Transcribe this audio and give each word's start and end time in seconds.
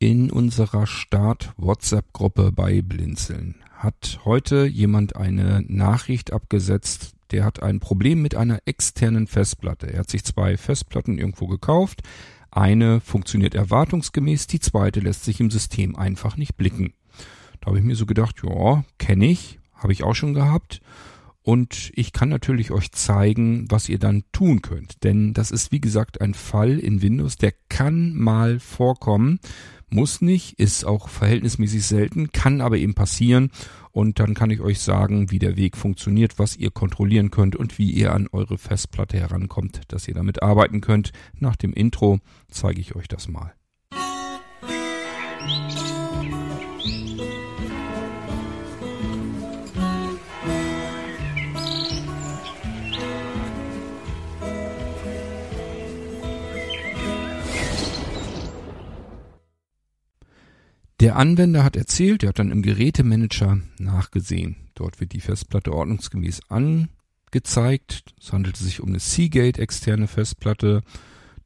In 0.00 0.30
unserer 0.30 0.86
Start-WhatsApp-Gruppe 0.86 2.52
bei 2.52 2.82
Blinzeln 2.82 3.56
hat 3.72 4.20
heute 4.24 4.64
jemand 4.64 5.16
eine 5.16 5.64
Nachricht 5.66 6.32
abgesetzt, 6.32 7.16
der 7.32 7.44
hat 7.44 7.64
ein 7.64 7.80
Problem 7.80 8.22
mit 8.22 8.36
einer 8.36 8.60
externen 8.64 9.26
Festplatte. 9.26 9.92
Er 9.92 9.98
hat 9.98 10.08
sich 10.08 10.22
zwei 10.22 10.56
Festplatten 10.56 11.18
irgendwo 11.18 11.48
gekauft. 11.48 12.02
Eine 12.52 13.00
funktioniert 13.00 13.56
erwartungsgemäß, 13.56 14.46
die 14.46 14.60
zweite 14.60 15.00
lässt 15.00 15.24
sich 15.24 15.40
im 15.40 15.50
System 15.50 15.96
einfach 15.96 16.36
nicht 16.36 16.56
blicken. 16.56 16.94
Da 17.60 17.66
habe 17.66 17.80
ich 17.80 17.84
mir 17.84 17.96
so 17.96 18.06
gedacht, 18.06 18.36
ja, 18.44 18.84
kenne 18.98 19.26
ich, 19.26 19.58
habe 19.74 19.92
ich 19.92 20.04
auch 20.04 20.14
schon 20.14 20.32
gehabt. 20.32 20.80
Und 21.42 21.92
ich 21.94 22.12
kann 22.12 22.28
natürlich 22.28 22.70
euch 22.72 22.92
zeigen, 22.92 23.68
was 23.70 23.88
ihr 23.88 23.98
dann 23.98 24.22
tun 24.32 24.62
könnt. 24.62 25.02
Denn 25.02 25.32
das 25.34 25.50
ist 25.50 25.72
wie 25.72 25.80
gesagt 25.80 26.20
ein 26.20 26.34
Fall 26.34 26.78
in 26.78 27.02
Windows, 27.02 27.36
der 27.36 27.52
kann 27.68 28.14
mal 28.14 28.60
vorkommen. 28.60 29.40
Muss 29.90 30.20
nicht, 30.20 30.58
ist 30.58 30.84
auch 30.84 31.08
verhältnismäßig 31.08 31.86
selten, 31.86 32.30
kann 32.32 32.60
aber 32.60 32.76
eben 32.76 32.94
passieren. 32.94 33.50
Und 33.90 34.20
dann 34.20 34.34
kann 34.34 34.50
ich 34.50 34.60
euch 34.60 34.80
sagen, 34.80 35.30
wie 35.30 35.38
der 35.38 35.56
Weg 35.56 35.76
funktioniert, 35.76 36.38
was 36.38 36.56
ihr 36.56 36.70
kontrollieren 36.70 37.30
könnt 37.30 37.56
und 37.56 37.78
wie 37.78 37.90
ihr 37.90 38.12
an 38.12 38.28
eure 38.30 38.58
Festplatte 38.58 39.18
herankommt, 39.18 39.80
dass 39.88 40.06
ihr 40.06 40.14
damit 40.14 40.42
arbeiten 40.42 40.80
könnt. 40.80 41.12
Nach 41.38 41.56
dem 41.56 41.72
Intro 41.72 42.20
zeige 42.50 42.80
ich 42.80 42.94
euch 42.94 43.08
das 43.08 43.28
mal. 43.28 43.54
Der 61.00 61.14
Anwender 61.14 61.62
hat 61.62 61.76
erzählt, 61.76 62.24
er 62.24 62.30
hat 62.30 62.40
dann 62.40 62.50
im 62.50 62.62
Gerätemanager 62.62 63.60
nachgesehen. 63.78 64.56
Dort 64.74 64.98
wird 64.98 65.12
die 65.12 65.20
Festplatte 65.20 65.72
ordnungsgemäß 65.72 66.40
angezeigt. 66.48 68.02
Es 68.20 68.32
handelt 68.32 68.56
sich 68.56 68.80
um 68.80 68.88
eine 68.88 68.98
Seagate 68.98 69.60
externe 69.60 70.08
Festplatte, 70.08 70.82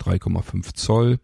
3,5 0.01 0.75
Zoll, 0.75 1.19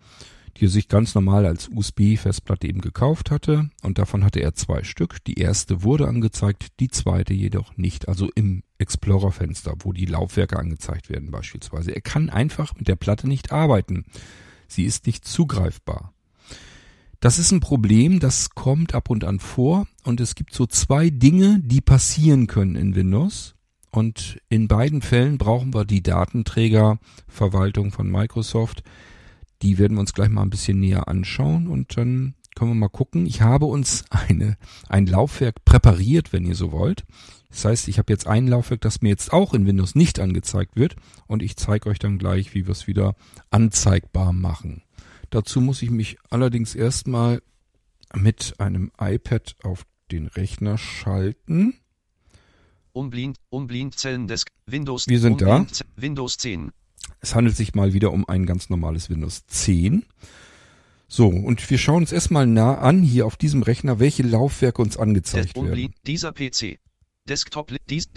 die 0.58 0.66
er 0.66 0.68
sich 0.68 0.88
ganz 0.88 1.14
normal 1.14 1.46
als 1.46 1.68
USB-Festplatte 1.68 2.66
eben 2.66 2.82
gekauft 2.82 3.30
hatte. 3.30 3.70
Und 3.82 3.96
davon 3.96 4.22
hatte 4.24 4.40
er 4.40 4.54
zwei 4.54 4.84
Stück. 4.84 5.24
Die 5.24 5.40
erste 5.40 5.82
wurde 5.82 6.06
angezeigt, 6.06 6.80
die 6.80 6.88
zweite 6.88 7.32
jedoch 7.32 7.78
nicht. 7.78 8.08
Also 8.08 8.28
im 8.34 8.62
Explorer-Fenster, 8.76 9.74
wo 9.80 9.94
die 9.94 10.06
Laufwerke 10.06 10.58
angezeigt 10.58 11.08
werden 11.08 11.30
beispielsweise. 11.30 11.92
Er 11.92 12.02
kann 12.02 12.28
einfach 12.28 12.74
mit 12.76 12.88
der 12.88 12.96
Platte 12.96 13.26
nicht 13.26 13.52
arbeiten. 13.52 14.04
Sie 14.66 14.84
ist 14.84 15.06
nicht 15.06 15.24
zugreifbar. 15.24 16.12
Das 17.20 17.40
ist 17.40 17.50
ein 17.50 17.58
Problem, 17.58 18.20
das 18.20 18.50
kommt 18.50 18.94
ab 18.94 19.10
und 19.10 19.24
an 19.24 19.40
vor 19.40 19.88
und 20.04 20.20
es 20.20 20.36
gibt 20.36 20.54
so 20.54 20.66
zwei 20.66 21.10
Dinge, 21.10 21.60
die 21.64 21.80
passieren 21.80 22.46
können 22.46 22.76
in 22.76 22.94
Windows. 22.94 23.56
Und 23.90 24.40
in 24.48 24.68
beiden 24.68 25.02
Fällen 25.02 25.36
brauchen 25.36 25.74
wir 25.74 25.84
die 25.84 26.02
Datenträgerverwaltung 26.02 27.90
von 27.90 28.08
Microsoft. 28.08 28.84
Die 29.62 29.78
werden 29.78 29.96
wir 29.96 30.00
uns 30.00 30.14
gleich 30.14 30.28
mal 30.28 30.42
ein 30.42 30.50
bisschen 30.50 30.78
näher 30.78 31.08
anschauen 31.08 31.66
und 31.66 31.96
dann 31.96 32.34
können 32.54 32.70
wir 32.70 32.76
mal 32.76 32.88
gucken. 32.88 33.26
Ich 33.26 33.40
habe 33.40 33.64
uns 33.64 34.04
eine, 34.10 34.56
ein 34.88 35.06
Laufwerk 35.06 35.64
präpariert, 35.64 36.32
wenn 36.32 36.46
ihr 36.46 36.54
so 36.54 36.70
wollt. 36.70 37.04
Das 37.50 37.64
heißt, 37.64 37.88
ich 37.88 37.98
habe 37.98 38.12
jetzt 38.12 38.28
ein 38.28 38.46
Laufwerk, 38.46 38.82
das 38.82 39.00
mir 39.02 39.08
jetzt 39.08 39.32
auch 39.32 39.54
in 39.54 39.66
Windows 39.66 39.96
nicht 39.96 40.20
angezeigt 40.20 40.76
wird 40.76 40.94
und 41.26 41.42
ich 41.42 41.56
zeige 41.56 41.88
euch 41.88 41.98
dann 41.98 42.18
gleich, 42.18 42.54
wie 42.54 42.66
wir 42.66 42.72
es 42.72 42.86
wieder 42.86 43.16
anzeigbar 43.50 44.32
machen. 44.32 44.82
Dazu 45.30 45.60
muss 45.60 45.82
ich 45.82 45.90
mich 45.90 46.16
allerdings 46.30 46.74
erstmal 46.74 47.42
mit 48.14 48.54
einem 48.58 48.90
iPad 48.98 49.56
auf 49.62 49.84
den 50.10 50.26
Rechner 50.26 50.78
schalten. 50.78 51.74
Unblind, 52.92 53.36
Unblind 53.50 53.98
Zellendesk, 53.98 54.50
Windows. 54.66 55.06
Wir 55.06 55.20
sind 55.20 55.40
da. 55.40 55.66
Windows 55.96 56.38
10. 56.38 56.72
Es 57.20 57.34
handelt 57.34 57.56
sich 57.56 57.74
mal 57.74 57.92
wieder 57.92 58.12
um 58.12 58.28
ein 58.28 58.46
ganz 58.46 58.70
normales 58.70 59.10
Windows 59.10 59.46
10. 59.46 60.04
So, 61.06 61.28
und 61.28 61.68
wir 61.70 61.78
schauen 61.78 62.02
uns 62.02 62.12
erstmal 62.12 62.46
nah 62.46 62.78
an, 62.78 63.02
hier 63.02 63.26
auf 63.26 63.36
diesem 63.36 63.62
Rechner, 63.62 63.98
welche 63.98 64.22
Laufwerke 64.22 64.82
uns 64.82 64.96
angezeigt 64.96 65.56
Des- 65.56 65.62
werden. 65.62 65.94
Dieser 66.06 66.32
PC. 66.32 66.78
Desktop, 67.28 67.74
dies, 67.88 68.08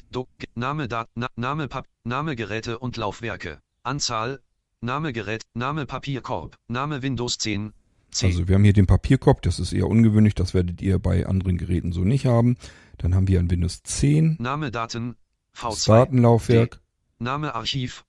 Name, 0.55 0.87
Dat, 0.87 1.09
Na, 1.15 1.27
Name, 1.35 1.67
Pap, 1.67 1.85
Name, 2.03 2.35
Geräte 2.35 2.79
und 2.79 2.95
Laufwerke. 2.97 3.59
Anzahl, 3.83 4.41
Name, 4.83 5.13
Gerät, 5.13 5.43
Name, 5.53 5.85
Papierkorb, 5.85 6.57
Name, 6.67 7.03
Windows 7.03 7.37
10. 7.37 7.71
10. 8.09 8.29
Also 8.29 8.47
wir 8.47 8.55
haben 8.55 8.63
hier 8.63 8.73
den 8.73 8.87
Papierkorb, 8.87 9.43
das 9.43 9.59
ist 9.59 9.73
eher 9.73 9.87
ungewöhnlich, 9.87 10.33
das 10.33 10.55
werdet 10.55 10.81
ihr 10.81 10.97
bei 10.97 11.27
anderen 11.27 11.59
Geräten 11.59 11.91
so 11.91 12.01
nicht 12.01 12.25
haben. 12.25 12.57
Dann 12.97 13.13
haben 13.13 13.27
wir 13.27 13.39
ein 13.39 13.49
Windows 13.51 13.83
10, 13.83 14.37
Name, 14.39 14.71
Daten, 14.71 15.15
das 15.53 15.85
V2. 15.85 15.87
Datenlaufwerk, 15.87 16.81
Name, 17.19 17.53
Archiv, 17.53 18.05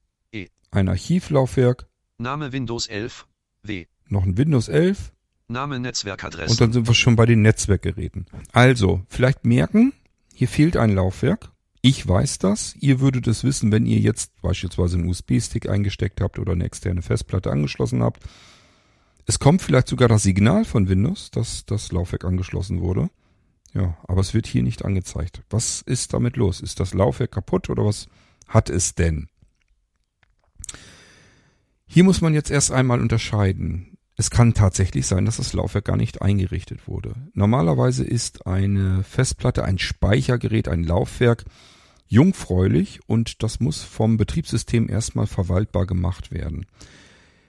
ein 0.71 0.89
Archivlaufwerk, 0.89 1.87
Name, 2.17 2.53
Windows 2.53 2.87
11. 2.87 3.27
W. 3.65 3.85
noch 4.09 4.25
ein 4.25 4.39
Windows 4.39 4.69
11 4.69 5.13
Name, 5.49 5.79
Netzwerkadresse. 5.79 6.53
und 6.53 6.61
dann 6.63 6.73
sind 6.73 6.89
wir 6.89 6.95
schon 6.95 7.15
bei 7.15 7.27
den 7.27 7.43
Netzwerkgeräten. 7.43 8.25
Also, 8.53 9.03
vielleicht 9.09 9.45
merken, 9.45 9.93
hier 10.35 10.49
fehlt 10.49 10.79
ein 10.79 10.95
Laufwerk. 10.95 11.52
Ich 11.85 12.07
weiß 12.07 12.39
das. 12.39 12.77
Ihr 12.79 13.01
würdet 13.01 13.27
es 13.27 13.43
wissen, 13.43 13.73
wenn 13.73 13.87
ihr 13.87 13.99
jetzt 13.99 14.41
beispielsweise 14.41 14.97
einen 14.97 15.09
USB-Stick 15.09 15.69
eingesteckt 15.69 16.21
habt 16.21 16.39
oder 16.39 16.53
eine 16.53 16.65
externe 16.65 17.03
Festplatte 17.03 17.51
angeschlossen 17.51 18.05
habt. 18.05 18.23
Es 19.27 19.41
kommt 19.41 19.63
vielleicht 19.63 19.89
sogar 19.89 20.09
das 20.09 20.23
Signal 20.23 20.65
von 20.65 20.89
Windows, 20.89 21.33
dass 21.33 21.67
das 21.67 21.91
Laufwerk 21.91 22.25
angeschlossen 22.25 22.81
wurde. 22.81 23.11
Ja, 23.75 23.97
aber 24.07 24.21
es 24.21 24.33
wird 24.33 24.47
hier 24.47 24.63
nicht 24.63 24.85
angezeigt. 24.85 25.43
Was 25.51 25.83
ist 25.83 26.15
damit 26.15 26.37
los? 26.37 26.61
Ist 26.61 26.79
das 26.79 26.95
Laufwerk 26.95 27.33
kaputt 27.33 27.69
oder 27.69 27.85
was 27.85 28.07
hat 28.47 28.71
es 28.71 28.95
denn? 28.95 29.29
Hier 31.87 32.05
muss 32.05 32.21
man 32.21 32.33
jetzt 32.33 32.51
erst 32.51 32.71
einmal 32.71 33.01
unterscheiden. 33.01 33.99
Es 34.17 34.31
kann 34.31 34.55
tatsächlich 34.55 35.07
sein, 35.07 35.25
dass 35.25 35.39
das 35.39 35.53
Laufwerk 35.53 35.87
gar 35.87 35.97
nicht 35.97 36.23
eingerichtet 36.23 36.87
wurde. 36.87 37.15
Normalerweise 37.35 38.05
ist 38.05 38.47
eine 38.47 39.03
Festplatte, 39.03 39.65
ein 39.65 39.79
Speichergerät, 39.79 40.69
ein 40.69 40.85
Laufwerk 40.85 41.45
jungfräulich 42.13 43.01
und 43.07 43.43
das 43.43 43.59
muss 43.59 43.83
vom 43.83 44.19
Betriebssystem 44.19 44.91
erstmal 44.91 45.27
verwaltbar 45.27 45.87
gemacht 45.87 46.31
werden. 46.31 46.67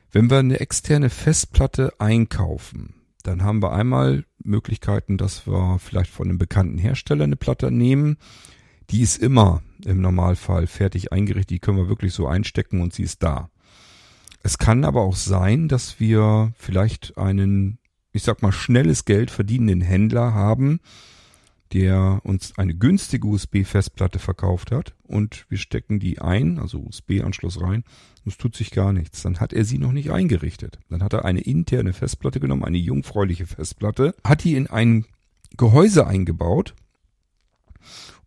Wenn 0.10 0.30
wir 0.30 0.38
eine 0.38 0.62
externe 0.62 1.10
Festplatte 1.10 1.94
einkaufen, 2.00 2.96
dann 3.24 3.44
haben 3.44 3.62
wir 3.62 3.74
einmal 3.74 4.24
Möglichkeiten, 4.42 5.18
dass 5.18 5.46
wir 5.46 5.80
vielleicht 5.80 6.12
von 6.12 6.30
einem 6.30 6.38
bekannten 6.38 6.78
Hersteller 6.78 7.26
eine 7.26 7.36
Platte 7.36 7.72
nehmen. 7.72 8.16
Die 8.90 9.02
ist 9.02 9.22
immer 9.22 9.64
im 9.84 10.00
Normalfall 10.00 10.66
fertig 10.68 11.12
eingerichtet, 11.12 11.50
die 11.50 11.60
können 11.60 11.78
wir 11.78 11.90
wirklich 11.90 12.14
so 12.14 12.28
einstecken 12.28 12.80
und 12.80 12.94
sie 12.94 13.04
ist 13.04 13.22
da. 13.22 13.50
Es 14.44 14.58
kann 14.58 14.86
aber 14.86 15.02
auch 15.02 15.18
sein, 15.18 15.68
dass 15.68 16.00
wir 16.00 16.54
vielleicht 16.58 17.18
einen, 17.18 17.80
ich 18.14 18.24
sag 18.24 18.42
mal, 18.42 18.54
schnelles 18.54 19.04
Geld 19.04 19.30
verdienenden 19.30 19.82
Händler 19.82 20.34
haben, 20.34 20.80
der 21.74 22.22
uns 22.24 22.58
eine 22.58 22.76
günstige 22.76 23.28
USB-Festplatte 23.28 24.20
verkauft 24.20 24.72
hat 24.72 24.94
und 25.04 25.46
wir 25.50 25.58
stecken 25.58 26.00
die 26.00 26.20
ein, 26.20 26.60
also 26.60 26.80
USB-Anschluss 26.80 27.62
rein, 27.62 27.84
und 28.24 28.32
es 28.32 28.38
tut 28.38 28.56
sich 28.56 28.72
gar 28.72 28.94
nichts. 28.94 29.24
Dann 29.24 29.40
hat 29.40 29.54
er 29.54 29.66
sie 29.66 29.80
noch 29.80 29.92
nicht 29.92 30.12
eingerichtet. 30.12 30.80
Dann 30.90 31.04
hat 31.04 31.14
er 31.14 31.26
eine 31.26 31.42
interne 31.42 31.94
Festplatte 31.94 32.40
genommen, 32.40 32.64
eine 32.64 32.78
jungfräuliche 32.78 33.48
Festplatte, 33.48 34.16
hat 34.24 34.44
die 34.44 34.56
in 34.56 34.68
ein 34.68 35.06
Gehäuse 35.58 36.08
eingebaut 36.08 36.76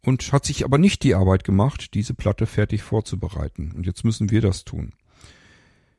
und 0.03 0.33
hat 0.33 0.45
sich 0.45 0.65
aber 0.65 0.79
nicht 0.79 1.03
die 1.03 1.15
Arbeit 1.15 1.45
gemacht, 1.45 1.95
diese 1.95 2.15
Platte 2.15 2.47
fertig 2.47 2.83
vorzubereiten. 2.83 3.73
Und 3.77 3.87
jetzt 3.87 4.05
müssen 4.05 4.31
wir 4.31 4.41
das 4.41 4.65
tun. 4.65 4.93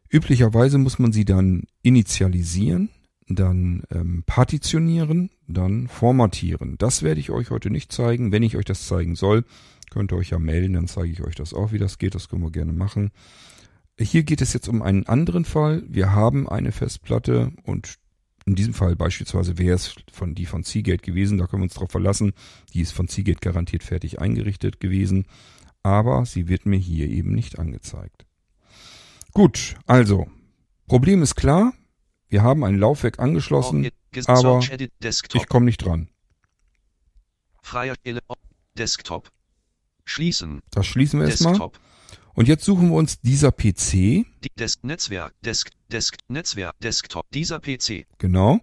Üblicherweise 0.09 0.77
muss 0.77 0.99
man 0.99 1.11
sie 1.11 1.25
dann 1.25 1.63
initialisieren, 1.81 2.89
dann 3.27 3.83
ähm, 3.91 4.23
partitionieren, 4.25 5.29
dann 5.47 5.87
formatieren. 5.87 6.77
Das 6.77 7.03
werde 7.03 7.19
ich 7.19 7.31
euch 7.31 7.49
heute 7.49 7.69
nicht 7.69 7.91
zeigen. 7.91 8.31
Wenn 8.31 8.43
ich 8.43 8.57
euch 8.57 8.65
das 8.65 8.87
zeigen 8.87 9.15
soll, 9.15 9.45
könnt 9.89 10.11
ihr 10.11 10.17
euch 10.17 10.31
ja 10.31 10.39
melden, 10.39 10.73
dann 10.73 10.87
zeige 10.87 11.11
ich 11.11 11.23
euch 11.23 11.35
das 11.35 11.53
auch, 11.53 11.71
wie 11.71 11.77
das 11.77 11.97
geht. 11.97 12.15
Das 12.15 12.29
können 12.29 12.43
wir 12.43 12.51
gerne 12.51 12.73
machen. 12.73 13.11
Hier 13.99 14.23
geht 14.23 14.41
es 14.41 14.53
jetzt 14.53 14.67
um 14.67 14.81
einen 14.81 15.07
anderen 15.07 15.45
Fall. 15.45 15.83
Wir 15.87 16.11
haben 16.11 16.47
eine 16.47 16.71
Festplatte 16.71 17.51
und 17.63 17.95
in 18.45 18.55
diesem 18.55 18.73
Fall 18.73 18.95
beispielsweise 18.95 19.57
wäre 19.57 19.75
es 19.75 19.95
von 20.11 20.35
die 20.35 20.45
von 20.45 20.63
Seagate 20.63 21.03
gewesen, 21.03 21.37
da 21.37 21.47
können 21.47 21.63
wir 21.63 21.65
uns 21.65 21.73
drauf 21.73 21.91
verlassen. 21.91 22.33
Die 22.73 22.81
ist 22.81 22.93
von 22.93 23.07
Seagate 23.07 23.39
garantiert 23.41 23.83
fertig 23.83 24.21
eingerichtet 24.21 24.79
gewesen, 24.79 25.25
aber 25.83 26.25
sie 26.25 26.47
wird 26.47 26.65
mir 26.65 26.77
hier 26.77 27.09
eben 27.09 27.33
nicht 27.33 27.59
angezeigt. 27.59 28.25
Gut, 29.33 29.75
also 29.85 30.27
Problem 30.87 31.21
ist 31.23 31.35
klar. 31.35 31.73
Wir 32.29 32.43
haben 32.43 32.63
ein 32.63 32.77
Laufwerk 32.77 33.19
angeschlossen, 33.19 33.83
Ges- 33.85 33.91
aber 34.25 34.59
ich 34.61 35.47
komme 35.47 35.65
nicht 35.65 35.83
dran. 35.83 36.09
Freier 37.61 37.95
Desktop. 38.77 39.29
Schließen. 40.05 40.61
Das 40.71 40.85
schließen 40.85 41.19
wir 41.19 41.27
erstmal. 41.27 41.53
Desktop. 41.53 41.79
Und 42.33 42.47
jetzt 42.47 42.63
suchen 42.63 42.89
wir 42.89 42.95
uns 42.95 43.19
dieser 43.19 43.51
PC, 43.51 44.25
Desk 44.59 44.83
Netzwerk. 44.83 45.33
Desk. 45.41 45.71
Desk. 45.91 46.15
Netzwerk. 46.27 46.79
Desktop. 46.79 47.25
Dieser 47.31 47.59
PC. 47.59 48.05
genau. 48.19 48.59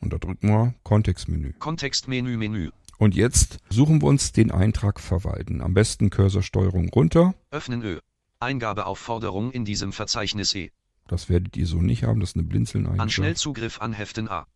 Und 0.00 0.12
da 0.12 0.18
drücken 0.18 0.48
wir 0.48 0.74
Kontextmenü. 0.82 1.52
Kontextmenü 1.58 2.36
Menü. 2.36 2.70
Und 2.98 3.14
jetzt 3.14 3.58
suchen 3.68 4.00
wir 4.00 4.08
uns 4.08 4.32
den 4.32 4.50
Eintrag 4.50 4.98
verwalten. 5.00 5.60
Am 5.60 5.74
besten 5.74 6.10
Cursorsteuerung 6.10 6.88
runter. 6.88 7.34
Öffnen 7.50 7.82
Ö. 7.82 8.00
Eingabeaufforderung 8.40 9.52
in 9.52 9.64
diesem 9.64 9.92
Verzeichnis 9.92 10.54
E. 10.54 10.70
Das 11.06 11.28
werdet 11.28 11.56
ihr 11.56 11.66
so 11.66 11.80
nicht 11.80 12.04
haben, 12.04 12.20
das 12.20 12.30
ist 12.30 12.36
eine 12.36 12.44
blinzeln 12.44 12.86
An. 12.86 13.10
Schnellzugriff 13.10 13.80
anheften 13.80 14.28
A. 14.28 14.46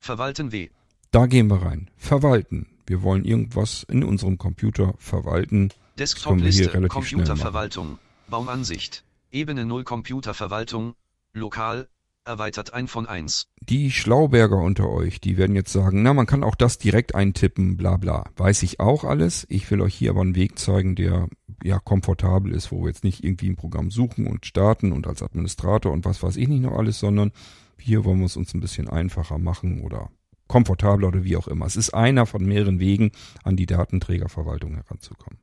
Verwalten 0.00 0.50
W. 0.50 0.70
Da 1.10 1.26
gehen 1.26 1.48
wir 1.48 1.62
rein. 1.62 1.90
Verwalten. 1.96 2.66
Wir 2.86 3.02
wollen 3.02 3.24
irgendwas 3.24 3.84
in 3.88 4.02
unserem 4.02 4.38
Computer 4.38 4.94
verwalten. 4.98 5.70
Desktop-Liste, 5.98 6.88
Computerverwaltung, 6.88 7.98
Baumansicht, 8.28 9.04
Ebene 9.30 9.66
0 9.66 9.84
Computerverwaltung, 9.84 10.94
Lokal, 11.34 11.88
erweitert 12.24 12.72
ein 12.72 12.88
von 12.88 13.06
1. 13.06 13.48
Die 13.60 13.90
Schlauberger 13.90 14.56
unter 14.56 14.88
euch, 14.88 15.20
die 15.20 15.36
werden 15.36 15.54
jetzt 15.54 15.72
sagen, 15.72 16.02
na, 16.02 16.14
man 16.14 16.26
kann 16.26 16.44
auch 16.44 16.54
das 16.54 16.78
direkt 16.78 17.14
eintippen, 17.14 17.76
bla 17.76 17.98
bla. 17.98 18.24
Weiß 18.36 18.62
ich 18.62 18.80
auch 18.80 19.04
alles. 19.04 19.46
Ich 19.50 19.70
will 19.70 19.82
euch 19.82 19.94
hier 19.94 20.10
aber 20.10 20.22
einen 20.22 20.34
Weg 20.34 20.58
zeigen, 20.58 20.96
der 20.96 21.28
ja 21.62 21.78
komfortabel 21.78 22.52
ist, 22.52 22.72
wo 22.72 22.82
wir 22.82 22.88
jetzt 22.88 23.04
nicht 23.04 23.22
irgendwie 23.22 23.50
ein 23.50 23.56
Programm 23.56 23.90
suchen 23.90 24.26
und 24.26 24.46
starten 24.46 24.92
und 24.92 25.06
als 25.06 25.22
Administrator 25.22 25.92
und 25.92 26.06
was 26.06 26.22
weiß 26.22 26.36
ich 26.36 26.48
nicht 26.48 26.62
noch 26.62 26.76
alles, 26.76 26.98
sondern 26.98 27.32
hier 27.80 28.04
wollen 28.04 28.18
wir 28.20 28.26
es 28.26 28.36
uns 28.36 28.54
ein 28.54 28.60
bisschen 28.60 28.88
einfacher 28.88 29.38
machen 29.38 29.80
oder 29.80 30.10
komfortabler 30.48 31.08
oder 31.08 31.24
wie 31.24 31.36
auch 31.36 31.48
immer. 31.48 31.66
Es 31.66 31.76
ist 31.76 31.90
einer 31.94 32.26
von 32.26 32.44
mehreren 32.44 32.80
Wegen, 32.80 33.12
an 33.44 33.56
die 33.56 33.66
Datenträgerverwaltung 33.66 34.74
heranzukommen. 34.74 35.38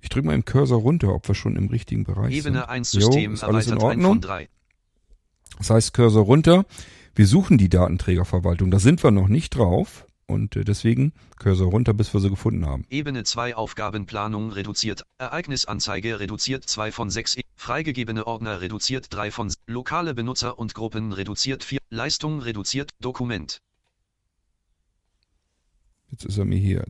Ich 0.00 0.08
drücke 0.08 0.26
mal 0.26 0.34
im 0.34 0.44
Cursor 0.44 0.80
runter, 0.80 1.14
ob 1.14 1.26
wir 1.28 1.34
schon 1.34 1.56
im 1.56 1.68
richtigen 1.68 2.04
Bereich 2.04 2.34
Ebene 2.34 2.60
sind. 2.60 2.68
1 2.68 2.92
Jo, 2.92 3.00
System 3.00 3.34
ist 3.34 3.44
alles 3.44 3.66
in 3.66 3.78
Ordnung. 3.78 4.12
von 4.12 4.20
3. 4.20 4.48
Das 5.58 5.70
heißt 5.70 5.94
Cursor 5.94 6.24
runter. 6.24 6.64
Wir 7.14 7.26
suchen 7.26 7.58
die 7.58 7.68
Datenträgerverwaltung. 7.68 8.70
Da 8.70 8.78
sind 8.78 9.02
wir 9.02 9.10
noch 9.10 9.28
nicht 9.28 9.56
drauf. 9.56 10.05
Und 10.28 10.56
äh, 10.56 10.64
deswegen 10.64 11.12
Cursor 11.38 11.70
runter, 11.70 11.94
bis 11.94 12.12
wir 12.12 12.20
sie 12.20 12.30
gefunden 12.30 12.66
haben. 12.66 12.84
Ebene 12.90 13.22
2 13.22 13.54
Aufgabenplanung 13.54 14.50
reduziert, 14.50 15.04
Ereignisanzeige 15.18 16.18
reduziert 16.18 16.64
2 16.68 16.90
von 16.90 17.10
6, 17.10 17.36
freigegebene 17.54 18.26
Ordner 18.26 18.60
reduziert 18.60 19.06
3 19.10 19.30
von, 19.30 19.46
s- 19.46 19.58
lokale 19.66 20.14
Benutzer 20.14 20.58
und 20.58 20.74
Gruppen 20.74 21.12
reduziert 21.12 21.62
4, 21.62 21.78
Leistung 21.90 22.40
reduziert, 22.40 22.90
Dokument, 23.00 23.60
Jetzt 26.10 26.24
ist 26.24 26.38
er 26.38 26.44
mir 26.44 26.58
hier. 26.58 26.84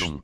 Leistung, 0.00 0.22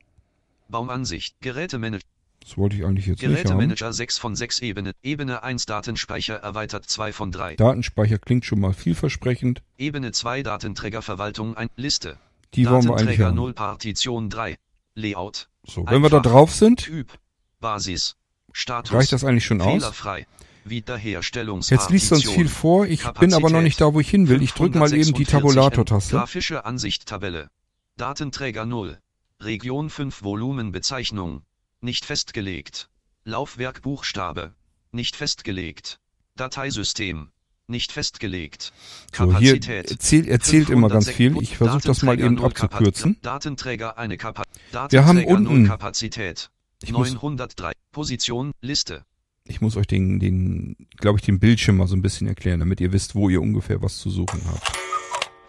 Baumansicht, 0.67 1.35
Gerätemanager, 1.41 2.03
Das 2.43 2.57
wollte 2.57 2.75
ich 2.75 2.85
eigentlich 2.85 3.05
jetzt 3.05 3.21
nicht 3.21 3.29
haben. 3.29 3.35
Gerätemanager 3.35 3.93
6 3.93 4.17
von 4.17 4.35
6 4.35 4.59
Ebene, 4.59 4.91
Ebene 5.03 5.43
1 5.43 5.65
Datenspeicher 5.67 6.35
erweitert 6.35 6.85
2 6.85 7.13
von 7.13 7.31
3, 7.31 7.55
Datenspeicher 7.55 8.17
klingt 8.17 8.45
schon 8.45 8.59
mal 8.59 8.73
vielversprechend. 8.73 9.61
Ebene 9.77 10.11
2 10.11 10.43
Datenträgerverwaltung 10.43 11.55
1, 11.55 11.71
Liste, 11.75 12.17
Die 12.53 12.67
wollen 12.67 12.83
wir 12.83 12.91
eigentlich 12.91 13.17
Datenträger 13.17 13.25
haben. 13.27 13.35
0 13.35 13.53
Partition 13.53 14.29
3, 14.29 14.57
Layout, 14.95 15.49
So, 15.65 15.85
wenn 15.87 16.01
wir 16.01 16.09
da 16.09 16.17
Einfach. 16.17 16.31
drauf 16.31 16.53
sind, 16.53 16.79
Typ, 16.79 17.13
Basis, 17.59 18.15
Status, 18.51 18.93
reicht 18.93 19.13
das 19.13 19.23
eigentlich 19.23 19.45
schon 19.45 19.61
aus. 19.61 19.73
Fehlerfrei. 19.73 20.27
Jetzt 20.63 21.89
liest 21.89 22.11
uns 22.11 22.29
viel 22.29 22.47
vor. 22.47 22.85
Ich 22.85 23.03
bin 23.13 23.33
aber 23.33 23.49
noch 23.49 23.63
nicht 23.63 23.81
da, 23.81 23.95
wo 23.95 23.99
ich 23.99 24.09
hin 24.09 24.27
will. 24.27 24.43
Ich 24.43 24.53
drücke 24.53 24.77
mal 24.77 24.93
eben 24.93 25.13
die 25.13 25.25
546 25.25 25.27
Tabulator-Taste. 25.27 26.15
Grafische 26.15 26.65
Ansicht 26.65 27.07
Tabelle. 27.07 27.49
Datenträger 27.97 28.67
0. 28.67 28.99
Region 29.39 29.89
5 29.89 30.21
Volumenbezeichnung. 30.23 31.41
Nicht 31.81 32.05
festgelegt. 32.05 32.89
Laufwerk 33.25 33.81
Buchstabe. 33.81 34.53
Nicht 34.91 35.15
festgelegt. 35.15 35.99
Dateisystem. 36.35 37.29
Nicht 37.67 37.91
festgelegt. 37.91 38.73
So, 39.15 39.25
hier 39.37 39.53
Kapazität. 39.53 39.91
erzählt, 39.91 40.27
erzählt 40.27 40.69
immer 40.69 40.89
ganz 40.89 41.05
506 41.09 41.17
viel. 41.17 41.41
Ich 41.41 41.57
versuche 41.57 41.81
das 41.87 42.01
mal 42.03 42.17
Datenträger 42.17 42.25
eben 42.27 42.35
0 42.41 42.51
Kapa- 42.53 42.65
abzukürzen. 42.75 43.17
Datenträger 43.21 43.97
eine 43.97 44.17
Kapa 44.17 44.43
Wir 44.71 44.79
haben 45.05 45.17
Datenträger 45.17 45.39
0 45.39 45.47
unten- 45.47 45.67
Kapazität. 45.67 46.49
Ich 46.83 46.91
muss, 46.91 47.13
903. 47.13 47.71
Position, 47.91 48.51
Liste. 48.61 49.05
ich 49.45 49.61
muss 49.61 49.75
euch 49.77 49.87
den, 49.87 50.19
den, 50.19 50.75
glaube 50.97 51.19
ich, 51.19 51.25
den 51.25 51.39
Bildschirm 51.39 51.77
mal 51.77 51.87
so 51.87 51.95
ein 51.95 52.01
bisschen 52.01 52.27
erklären, 52.27 52.59
damit 52.59 52.81
ihr 52.81 52.91
wisst, 52.91 53.15
wo 53.15 53.29
ihr 53.29 53.41
ungefähr 53.41 53.81
was 53.81 53.97
zu 53.99 54.09
suchen 54.09 54.41
habt. 54.45 54.71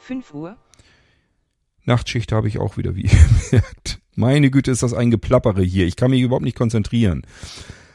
5 0.00 0.32
Uhr, 0.34 0.56
Nachtschicht 1.84 2.30
habe 2.32 2.48
ich 2.48 2.58
auch 2.58 2.76
wieder, 2.76 2.94
wie 2.94 3.02
ihr 3.06 3.28
merkt. 3.50 3.91
Meine 4.14 4.50
Güte, 4.50 4.70
ist 4.70 4.82
das 4.82 4.94
ein 4.94 5.10
Geplappere 5.10 5.62
hier. 5.62 5.86
Ich 5.86 5.96
kann 5.96 6.10
mich 6.10 6.20
überhaupt 6.20 6.44
nicht 6.44 6.56
konzentrieren. 6.56 7.22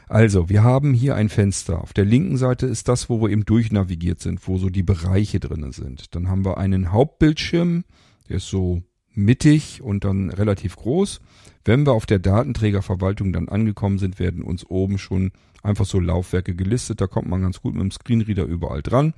Also, 0.08 0.48
wir 0.48 0.62
haben 0.62 0.94
hier 0.94 1.14
ein 1.14 1.28
Fenster. 1.28 1.82
Auf 1.82 1.92
der 1.92 2.06
linken 2.06 2.38
Seite 2.38 2.66
ist 2.66 2.88
das, 2.88 3.10
wo 3.10 3.20
wir 3.20 3.28
eben 3.28 3.44
durchnavigiert 3.44 4.20
sind, 4.20 4.46
wo 4.48 4.56
so 4.56 4.70
die 4.70 4.82
Bereiche 4.82 5.38
drinnen 5.38 5.72
sind. 5.72 6.14
Dann 6.14 6.28
haben 6.28 6.44
wir 6.44 6.58
einen 6.58 6.92
Hauptbildschirm, 6.92 7.84
der 8.28 8.38
ist 8.38 8.48
so 8.48 8.82
mittig 9.12 9.82
und 9.82 10.04
dann 10.04 10.30
relativ 10.30 10.76
groß. 10.76 11.20
Wenn 11.64 11.84
wir 11.84 11.92
auf 11.92 12.06
der 12.06 12.18
Datenträgerverwaltung 12.18 13.32
dann 13.32 13.48
angekommen 13.48 13.98
sind, 13.98 14.18
werden 14.18 14.42
uns 14.42 14.64
oben 14.64 14.96
schon 14.96 15.32
einfach 15.62 15.84
so 15.84 16.00
Laufwerke 16.00 16.54
gelistet. 16.54 17.00
Da 17.00 17.06
kommt 17.06 17.28
man 17.28 17.42
ganz 17.42 17.60
gut 17.60 17.74
mit 17.74 17.82
dem 17.82 17.90
Screenreader 17.90 18.44
überall 18.44 18.82
dran 18.82 19.12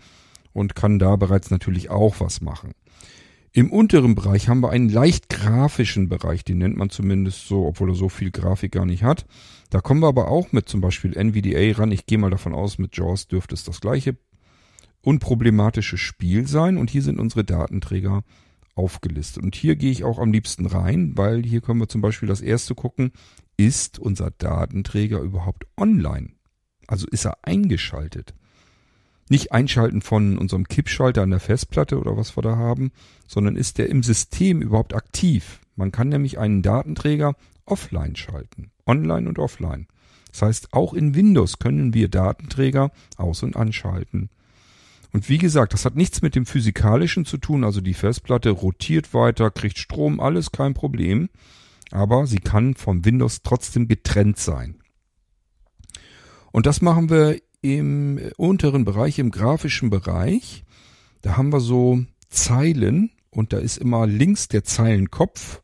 und 0.52 0.74
kann 0.74 0.98
da 0.98 1.14
bereits 1.16 1.50
natürlich 1.50 1.90
auch 1.90 2.18
was 2.18 2.40
machen. 2.40 2.72
Im 3.52 3.72
unteren 3.72 4.14
Bereich 4.14 4.48
haben 4.48 4.60
wir 4.60 4.70
einen 4.70 4.88
leicht 4.88 5.28
grafischen 5.28 6.08
Bereich, 6.08 6.44
den 6.44 6.58
nennt 6.58 6.76
man 6.76 6.88
zumindest 6.88 7.48
so, 7.48 7.66
obwohl 7.66 7.90
er 7.90 7.96
so 7.96 8.08
viel 8.08 8.30
Grafik 8.30 8.72
gar 8.72 8.86
nicht 8.86 9.02
hat. 9.02 9.26
Da 9.70 9.80
kommen 9.80 10.00
wir 10.00 10.08
aber 10.08 10.28
auch 10.28 10.52
mit 10.52 10.68
zum 10.68 10.80
Beispiel 10.80 11.16
NVDA 11.16 11.76
ran. 11.76 11.90
Ich 11.90 12.06
gehe 12.06 12.18
mal 12.18 12.30
davon 12.30 12.54
aus, 12.54 12.78
mit 12.78 12.96
JAWS 12.96 13.26
dürfte 13.26 13.54
es 13.54 13.64
das 13.64 13.80
gleiche 13.80 14.16
unproblematische 15.02 15.98
Spiel 15.98 16.46
sein. 16.46 16.76
Und 16.76 16.90
hier 16.90 17.02
sind 17.02 17.18
unsere 17.18 17.44
Datenträger 17.44 18.22
aufgelistet. 18.74 19.42
Und 19.42 19.56
hier 19.56 19.76
gehe 19.76 19.90
ich 19.90 20.04
auch 20.04 20.18
am 20.18 20.32
liebsten 20.32 20.66
rein, 20.66 21.12
weil 21.16 21.42
hier 21.42 21.60
können 21.60 21.80
wir 21.80 21.88
zum 21.88 22.00
Beispiel 22.00 22.28
das 22.28 22.40
erste 22.40 22.74
gucken, 22.74 23.12
ist 23.56 23.98
unser 23.98 24.30
Datenträger 24.30 25.20
überhaupt 25.20 25.66
online? 25.76 26.34
Also 26.86 27.06
ist 27.08 27.24
er 27.24 27.38
eingeschaltet? 27.42 28.34
Nicht 29.30 29.52
einschalten 29.52 30.02
von 30.02 30.38
unserem 30.38 30.66
Kippschalter 30.66 31.22
an 31.22 31.30
der 31.30 31.38
Festplatte 31.38 32.00
oder 32.00 32.16
was 32.16 32.36
wir 32.36 32.42
da 32.42 32.56
haben, 32.56 32.90
sondern 33.28 33.54
ist 33.54 33.78
der 33.78 33.88
im 33.88 34.02
System 34.02 34.60
überhaupt 34.60 34.92
aktiv? 34.92 35.60
Man 35.76 35.92
kann 35.92 36.08
nämlich 36.08 36.40
einen 36.40 36.62
Datenträger 36.62 37.36
offline 37.64 38.16
schalten, 38.16 38.72
online 38.86 39.28
und 39.28 39.38
offline. 39.38 39.86
Das 40.32 40.42
heißt, 40.42 40.72
auch 40.72 40.94
in 40.94 41.14
Windows 41.14 41.60
können 41.60 41.94
wir 41.94 42.08
Datenträger 42.08 42.90
aus- 43.16 43.44
und 43.44 43.54
anschalten. 43.54 44.30
Und 45.12 45.28
wie 45.28 45.38
gesagt, 45.38 45.74
das 45.74 45.84
hat 45.84 45.94
nichts 45.94 46.22
mit 46.22 46.34
dem 46.34 46.44
physikalischen 46.44 47.24
zu 47.24 47.38
tun, 47.38 47.62
also 47.62 47.80
die 47.80 47.94
Festplatte 47.94 48.50
rotiert 48.50 49.14
weiter, 49.14 49.52
kriegt 49.52 49.78
Strom, 49.78 50.18
alles 50.18 50.50
kein 50.50 50.74
Problem, 50.74 51.28
aber 51.92 52.26
sie 52.26 52.40
kann 52.40 52.74
vom 52.74 53.04
Windows 53.04 53.42
trotzdem 53.44 53.86
getrennt 53.86 54.38
sein. 54.38 54.80
Und 56.50 56.66
das 56.66 56.82
machen 56.82 57.10
wir 57.10 57.38
im 57.62 58.20
unteren 58.36 58.84
Bereich, 58.84 59.18
im 59.18 59.30
grafischen 59.30 59.90
Bereich. 59.90 60.64
Da 61.22 61.36
haben 61.36 61.52
wir 61.52 61.60
so 61.60 62.04
Zeilen 62.28 63.10
und 63.30 63.52
da 63.52 63.58
ist 63.58 63.78
immer 63.78 64.06
links 64.06 64.48
der 64.48 64.64
Zeilenkopf. 64.64 65.60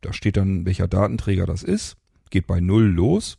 Da 0.00 0.12
steht 0.12 0.36
dann, 0.36 0.66
welcher 0.66 0.88
Datenträger 0.88 1.46
das 1.46 1.62
ist. 1.62 1.96
Geht 2.30 2.46
bei 2.46 2.60
Null 2.60 2.84
los. 2.84 3.36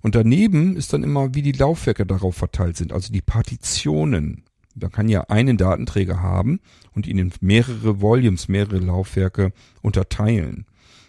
Und 0.00 0.14
daneben 0.14 0.76
ist 0.76 0.92
dann 0.92 1.02
immer, 1.02 1.34
wie 1.34 1.42
die 1.42 1.52
Laufwerke 1.52 2.06
darauf 2.06 2.36
verteilt 2.36 2.76
sind, 2.76 2.92
also 2.92 3.12
die 3.12 3.22
Partitionen. 3.22 4.44
Man 4.74 4.92
kann 4.92 5.08
ja 5.08 5.22
einen 5.22 5.56
Datenträger 5.56 6.22
haben 6.22 6.60
und 6.92 7.06
ihn 7.06 7.18
in 7.18 7.32
mehrere 7.40 8.00
Volumes, 8.00 8.48
mehrere 8.48 8.78
Laufwerke 8.78 9.52
unterteilen. 9.82 10.66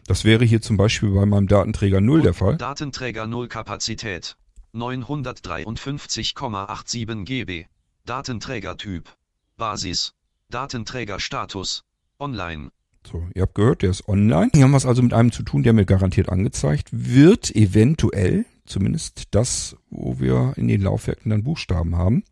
Das 0.08 0.26
wäre 0.26 0.44
hier 0.44 0.62
zum 0.62 0.76
Beispiel 0.76 1.12
bei 1.12 1.26
meinem 1.28 1.48
Datenträger 1.48 2.02
0 2.02 2.24
der 2.24 2.34
Fall. 2.34 2.58
Datenträger 2.58 3.28
0 3.28 3.48
Kapazität. 3.48 4.38
953,87 4.74 7.26
GB. 7.26 7.66
Datenträgertyp. 8.06 9.10
Basis. 9.58 10.14
Datenträgerstatus. 10.50 11.84
Online. 12.20 12.72
So, 13.10 13.28
ihr 13.34 13.44
habt 13.44 13.56
gehört, 13.56 13.82
der 13.82 13.92
ist 13.92 14.08
online. 14.08 14.52
Hier 14.54 14.64
haben 14.64 14.72
wir 14.72 14.78
es 14.78 14.86
also 14.86 15.02
mit 15.02 15.14
einem 15.14 15.32
zu 15.32 15.44
tun, 15.44 15.64
der 15.64 15.74
mir 15.74 15.86
garantiert 15.86 16.30
angezeigt 16.30 16.90
wird, 16.92 17.56
eventuell, 17.56 18.46
zumindest 18.66 19.24
das, 19.32 19.76
wo 19.90 20.20
wir 20.20 20.54
in 20.58 20.68
den 20.68 20.82
Laufwerken 20.82 21.30
dann 21.30 21.44
Buchstaben 21.44 21.96
haben. 21.96 22.24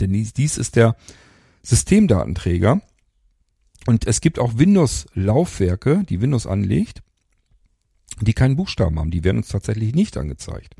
Denn 0.00 0.12
dies, 0.12 0.32
dies 0.32 0.58
ist 0.58 0.76
der 0.76 0.96
Systemdatenträger. 1.62 2.80
Und 3.86 4.06
es 4.06 4.20
gibt 4.20 4.38
auch 4.38 4.56
Windows-Laufwerke, 4.56 6.04
die 6.08 6.20
Windows 6.20 6.46
anlegt, 6.46 7.02
die 8.20 8.32
keinen 8.32 8.56
Buchstaben 8.56 8.98
haben. 8.98 9.10
Die 9.10 9.24
werden 9.24 9.38
uns 9.38 9.48
tatsächlich 9.48 9.94
nicht 9.94 10.16
angezeigt. 10.16 10.74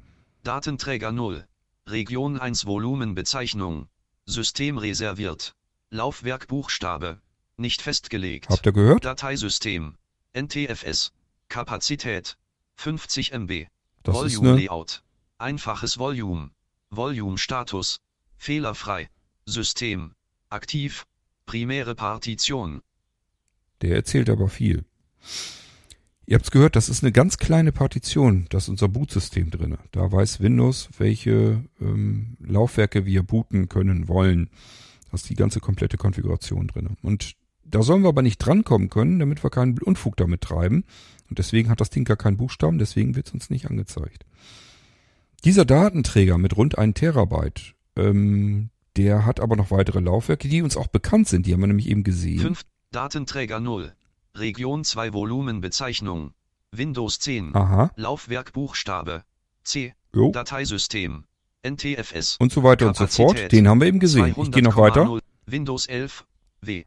Datenträger 0.45 1.11
0. 1.11 1.47
Region 1.87 2.39
1 2.39 2.67
Volumenbezeichnung. 2.67 3.89
System 4.27 4.77
reserviert. 4.77 5.55
Laufwerk 5.89 6.49
Buchstabe. 6.49 7.23
Nicht 7.57 7.81
festgelegt. 7.81 8.51
Habt 8.51 8.67
ihr 8.67 8.73
gehört? 8.73 9.07
Dateisystem. 9.07 9.97
NTFS. 10.35 11.13
Kapazität. 11.49 12.37
50 12.77 13.33
MB. 13.33 13.69
Das 14.03 14.15
Volume 14.15 14.57
Layout. 14.57 15.03
Einfaches 15.39 15.99
Volume. 15.99 16.51
Volume 16.91 17.39
Status. 17.39 18.01
Fehlerfrei. 18.37 19.09
System. 19.47 20.13
Aktiv. 20.51 21.07
Primäre 21.47 21.95
Partition. 21.95 22.83
Der 23.81 23.97
erzählt 23.97 24.29
aber 24.29 24.51
viel. 24.51 24.85
Ihr 26.27 26.37
habt's 26.37 26.51
gehört, 26.51 26.75
das 26.75 26.89
ist 26.89 27.03
eine 27.03 27.13
ganz 27.13 27.37
kleine 27.37 27.71
Partition, 27.71 28.47
das 28.49 28.65
ist 28.65 28.69
unser 28.71 28.89
Bootsystem 28.89 29.51
drinne. 29.51 29.79
Da 29.93 30.11
weiß 30.11 30.41
Windows, 30.41 30.89
welche 30.97 31.63
ähm, 31.81 32.37
Laufwerke 32.41 33.05
wir 33.05 33.23
booten 33.23 33.69
können 33.69 34.09
wollen. 34.09 34.49
Da 35.11 35.15
ist 35.15 35.29
die 35.29 35.35
ganze 35.35 35.61
komplette 35.61 35.99
Konfiguration 35.99 36.67
drinne. 36.67 36.97
Und 37.03 37.35
da 37.65 37.83
sollen 37.83 38.03
wir 38.03 38.09
aber 38.09 38.23
nicht 38.23 38.39
drankommen 38.39 38.89
können, 38.89 39.19
damit 39.19 39.45
wir 39.45 39.51
keinen 39.51 39.79
Unfug 39.79 40.17
damit 40.17 40.41
treiben. 40.41 40.85
Und 41.29 41.39
deswegen 41.39 41.69
hat 41.69 41.81
das 41.81 41.91
Ding 41.91 42.05
gar 42.05 42.17
keinen 42.17 42.37
Buchstaben, 42.37 42.79
deswegen 42.79 43.17
wird's 43.17 43.33
uns 43.33 43.51
nicht 43.51 43.69
angezeigt. 43.71 44.25
Dieser 45.45 45.67
Datenträger 45.67 46.39
mit 46.39 46.57
rund 46.57 46.79
1 46.79 46.95
Terabyte, 46.95 47.75
ähm, 47.97 48.71
der 48.97 49.27
hat 49.27 49.41
aber 49.41 49.57
noch 49.57 49.71
weitere 49.71 50.01
Laufwerke, 50.01 50.49
die 50.49 50.63
uns 50.63 50.77
auch 50.77 50.87
bekannt 50.87 51.29
sind. 51.29 51.47
Die 51.47 51.53
haben 51.53 51.61
wir 51.61 51.67
nämlich 51.67 51.89
eben 51.89 52.03
gesehen. 52.03 52.41
5. 52.41 52.63
Datenträger 52.93 53.61
0. 53.61 53.93
Region 54.37 54.85
2 54.85 55.13
Volumenbezeichnung. 55.13 56.33
Windows 56.73 57.21
10. 57.21 57.55
Aha. 57.55 57.91
Laufwerk 57.97 58.53
Buchstabe. 58.53 59.23
C. 59.63 59.95
Jo. 60.13 60.33
Dateisystem. 60.33 61.25
NTFS. 61.63 62.37
Und 62.39 62.53
so 62.53 62.63
weiter 62.63 62.89
und 62.89 62.97
so 62.97 63.07
fort. 63.07 63.37
Kapazität. 63.37 63.53
Den 63.53 63.69
haben 63.69 63.81
wir 63.81 63.87
eben 63.87 64.01
gesehen. 64.01 64.35
Ich 64.37 64.51
gehe 64.51 64.63
noch 64.63 64.77
weiter. 64.77 65.05
200,0. 65.05 65.21
Windows 65.47 65.87
11. 65.87 66.25
W. 66.63 66.85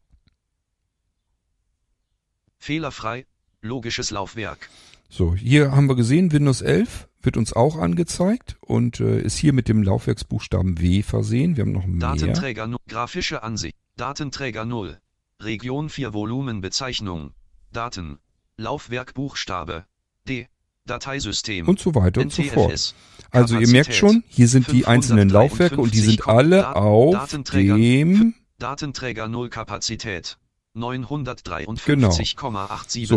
Fehlerfrei. 2.58 3.26
Logisches 3.62 4.12
Laufwerk. 4.12 4.70
So, 5.10 5.36
hier 5.36 5.72
haben 5.72 5.88
wir 5.88 5.96
gesehen, 5.96 6.32
Windows 6.32 6.62
11 6.62 7.08
wird 7.22 7.38
uns 7.38 7.54
auch 7.54 7.78
angezeigt 7.78 8.58
und 8.60 9.00
äh, 9.00 9.22
ist 9.22 9.38
hier 9.38 9.54
mit 9.54 9.68
dem 9.70 9.84
Laufwerksbuchstaben 9.84 10.80
W 10.80 11.02
versehen. 11.02 11.56
Wir 11.56 11.64
haben 11.64 11.72
noch 11.72 11.86
mehr. 11.86 12.00
Datenträger 12.00 12.68
0. 12.68 12.78
Grafische 12.88 13.42
Ansicht. 13.42 13.76
Datenträger 13.96 14.66
0. 14.66 15.00
Region 15.48 15.90
4 15.90 16.14
Volumenbezeichnung. 16.14 17.32
Daten. 17.72 18.20
Laufwerk 18.58 19.14
Buchstabe. 19.14 19.86
D. 20.28 20.48
Dateisystem. 20.86 21.68
und 21.68 21.80
so 21.80 21.94
weiter 21.96 22.22
und 22.22 22.32
so 22.32 22.44
fort. 22.44 22.96
Also 23.32 23.60
ihr 23.60 23.68
merkt 23.68 23.94
schon, 23.94 24.24
hier 24.30 24.48
sind 24.48 24.72
die 24.72 24.86
einzelnen 24.88 25.28
Laufwerke 25.30 25.82
und 25.82 25.94
die 25.94 26.00
sind 26.00 26.26
alle 26.28 26.74
auf 26.76 27.14
Datenträger- 27.14 27.76
dem... 27.76 28.34
Datenträger 28.58 29.28
0 29.28 29.50
Kapazität. 29.50 30.38
953,87 30.76 31.86
Genau. 31.86 32.12
So, 32.12 32.24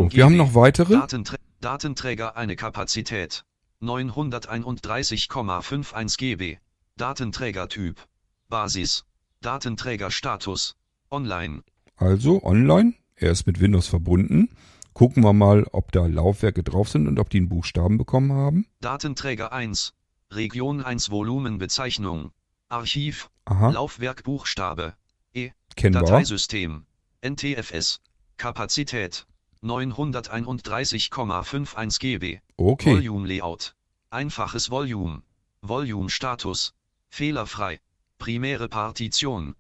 GB. 0.09 0.17
wir 0.17 0.25
haben 0.25 0.37
noch 0.37 0.55
weitere. 0.55 0.95
Datenträ 0.95 1.37
Datenträger 1.61 2.37
eine 2.37 2.57
Kapazität. 2.57 3.45
931,51 3.83 6.17
GB. 6.19 6.59
Datenträgertyp. 6.97 8.01
Basis. 8.49 9.05
Datenträgerstatus. 9.43 10.75
Online. 11.11 11.63
Also 12.01 12.43
online, 12.43 12.95
er 13.17 13.31
ist 13.31 13.47
mit 13.47 13.61
Windows 13.61 13.87
verbunden. 13.87 14.49
Gucken 14.95 15.23
wir 15.23 15.35
mal, 15.35 15.67
ob 15.73 15.93
da 15.93 16.07
Laufwerke 16.07 16.63
drauf 16.63 16.89
sind 16.89 17.07
und 17.07 17.19
ob 17.19 17.29
die 17.29 17.37
einen 17.37 17.51
Buchstaben 17.51 17.99
bekommen 17.99 18.33
haben. 18.33 18.65
Datenträger 18.81 19.53
1. 19.53 19.93
Region 20.31 20.83
1 20.83 21.11
Volumenbezeichnung. 21.11 22.31
Archiv. 22.71 23.29
Aha, 23.45 23.69
Laufwerk 23.71 24.25
Buchstabe. 24.25 24.95
E. 25.35 25.51
kennen 25.77 25.97
wir. 25.97 26.01
Dateisystem. 26.01 26.87
NTFS. 27.21 28.01
Kapazität. 28.39 29.27
931,51 29.63 32.01
GB. 32.01 32.41
Okay, 32.57 32.95
Volume 32.95 33.29
Layout. 33.29 33.75
Einfaches 34.09 34.71
Volume. 34.71 35.21
Volume 35.61 36.09
Status. 36.09 36.73
Fehlerfrei. 37.11 37.79
Primäre 38.19 38.71
Partition. 38.71 39.55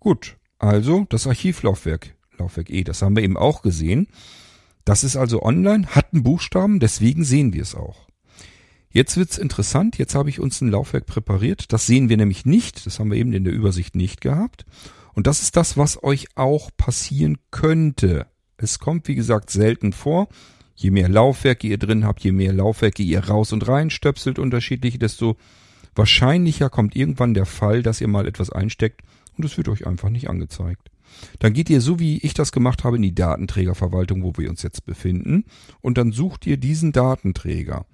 gut. 0.00 0.38
Also 0.58 1.06
das 1.08 1.26
Archivlaufwerk, 1.26 2.14
Laufwerk 2.38 2.70
E, 2.70 2.84
das 2.84 3.02
haben 3.02 3.16
wir 3.16 3.22
eben 3.22 3.36
auch 3.36 3.62
gesehen. 3.62 4.08
Das 4.84 5.04
ist 5.04 5.16
also 5.16 5.42
online, 5.42 5.86
hat 5.88 6.12
einen 6.12 6.22
Buchstaben, 6.22 6.80
deswegen 6.80 7.24
sehen 7.24 7.52
wir 7.52 7.62
es 7.62 7.74
auch. 7.74 8.06
Jetzt 8.88 9.16
wird's 9.16 9.36
interessant, 9.36 9.98
jetzt 9.98 10.14
habe 10.14 10.30
ich 10.30 10.40
uns 10.40 10.60
ein 10.60 10.70
Laufwerk 10.70 11.04
präpariert. 11.04 11.72
Das 11.72 11.86
sehen 11.86 12.08
wir 12.08 12.16
nämlich 12.16 12.46
nicht, 12.46 12.86
das 12.86 12.98
haben 12.98 13.10
wir 13.10 13.18
eben 13.18 13.32
in 13.32 13.44
der 13.44 13.52
Übersicht 13.52 13.94
nicht 13.94 14.22
gehabt. 14.22 14.64
Und 15.12 15.26
das 15.26 15.42
ist 15.42 15.56
das, 15.56 15.76
was 15.76 16.02
euch 16.02 16.28
auch 16.34 16.70
passieren 16.76 17.38
könnte. 17.50 18.26
Es 18.56 18.78
kommt, 18.78 19.08
wie 19.08 19.14
gesagt, 19.14 19.50
selten 19.50 19.92
vor. 19.92 20.28
Je 20.74 20.90
mehr 20.90 21.08
Laufwerke 21.08 21.66
ihr 21.66 21.78
drin 21.78 22.06
habt, 22.06 22.22
je 22.22 22.32
mehr 22.32 22.52
Laufwerke 22.52 23.02
ihr 23.02 23.20
raus 23.20 23.52
und 23.52 23.66
rein 23.66 23.90
stöpselt 23.90 24.38
unterschiedlich, 24.38 24.98
desto 24.98 25.36
wahrscheinlicher 25.94 26.70
kommt 26.70 26.96
irgendwann 26.96 27.34
der 27.34 27.46
Fall, 27.46 27.82
dass 27.82 28.00
ihr 28.00 28.08
mal 28.08 28.26
etwas 28.26 28.50
einsteckt 28.50 29.02
und 29.36 29.44
es 29.44 29.56
wird 29.56 29.68
euch 29.68 29.86
einfach 29.86 30.10
nicht 30.10 30.28
angezeigt. 30.28 30.90
Dann 31.38 31.52
geht 31.52 31.70
ihr 31.70 31.80
so 31.80 31.98
wie 31.98 32.18
ich 32.18 32.34
das 32.34 32.52
gemacht 32.52 32.84
habe 32.84 32.96
in 32.96 33.02
die 33.02 33.14
Datenträgerverwaltung, 33.14 34.22
wo 34.22 34.32
wir 34.36 34.50
uns 34.50 34.62
jetzt 34.62 34.84
befinden 34.84 35.44
und 35.80 35.98
dann 35.98 36.12
sucht 36.12 36.46
ihr 36.46 36.56
diesen 36.56 36.92
Datenträger. 36.92 37.86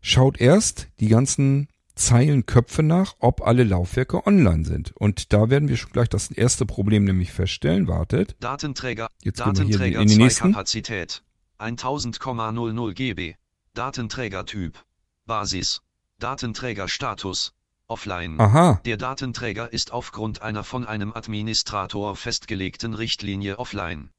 Schaut 0.00 0.40
erst 0.40 0.88
die 1.00 1.08
ganzen 1.08 1.68
Zeilenköpfe 1.96 2.82
nach, 2.82 3.16
ob 3.20 3.40
alle 3.40 3.64
Laufwerke 3.64 4.26
online 4.26 4.66
sind. 4.66 4.94
Und 4.94 5.32
da 5.32 5.48
werden 5.48 5.70
wir 5.70 5.78
schon 5.78 5.92
gleich 5.92 6.10
das 6.10 6.30
erste 6.30 6.66
Problem 6.66 7.04
nämlich 7.04 7.32
feststellen. 7.32 7.88
Wartet. 7.88 8.36
Datenträger. 8.38 9.08
Jetzt 9.22 9.42
gehen 9.42 9.56
wir 9.56 9.64
hier 9.64 9.78
Datenträger 9.78 10.02
in 10.02 10.08
den 10.08 10.18
2 10.18 10.22
nächsten. 10.22 10.52
Kapazität. 10.52 11.22
1000,00 11.58 12.92
GB. 12.92 13.34
Datenträgertyp. 13.72 14.78
Basis. 15.24 15.80
Datenträgerstatus. 16.18 17.54
Offline. 17.96 18.40
Aha, 18.40 18.80
Der 18.84 18.96
Datenträger 18.96 19.72
ist 19.72 19.92
aufgrund 19.92 20.42
einer 20.42 20.64
von 20.64 20.84
einem 20.86 21.12
Administrator 21.14 22.16
festgelegten 22.16 22.94
Richtlinie 22.94 23.58
offline. 23.58 24.10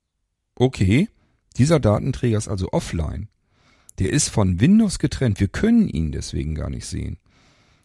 okay. 0.55 1.09
Dieser 1.57 1.79
Datenträger 1.79 2.37
ist 2.37 2.47
also 2.47 2.71
offline. 2.71 3.29
Der 3.97 4.11
ist 4.13 4.29
von 4.29 4.59
Windows 4.59 4.99
getrennt. 4.99 5.39
Wir 5.39 5.47
können 5.47 5.89
ihn 5.89 6.11
deswegen 6.11 6.53
gar 6.53 6.69
nicht 6.69 6.85
sehen. 6.85 7.17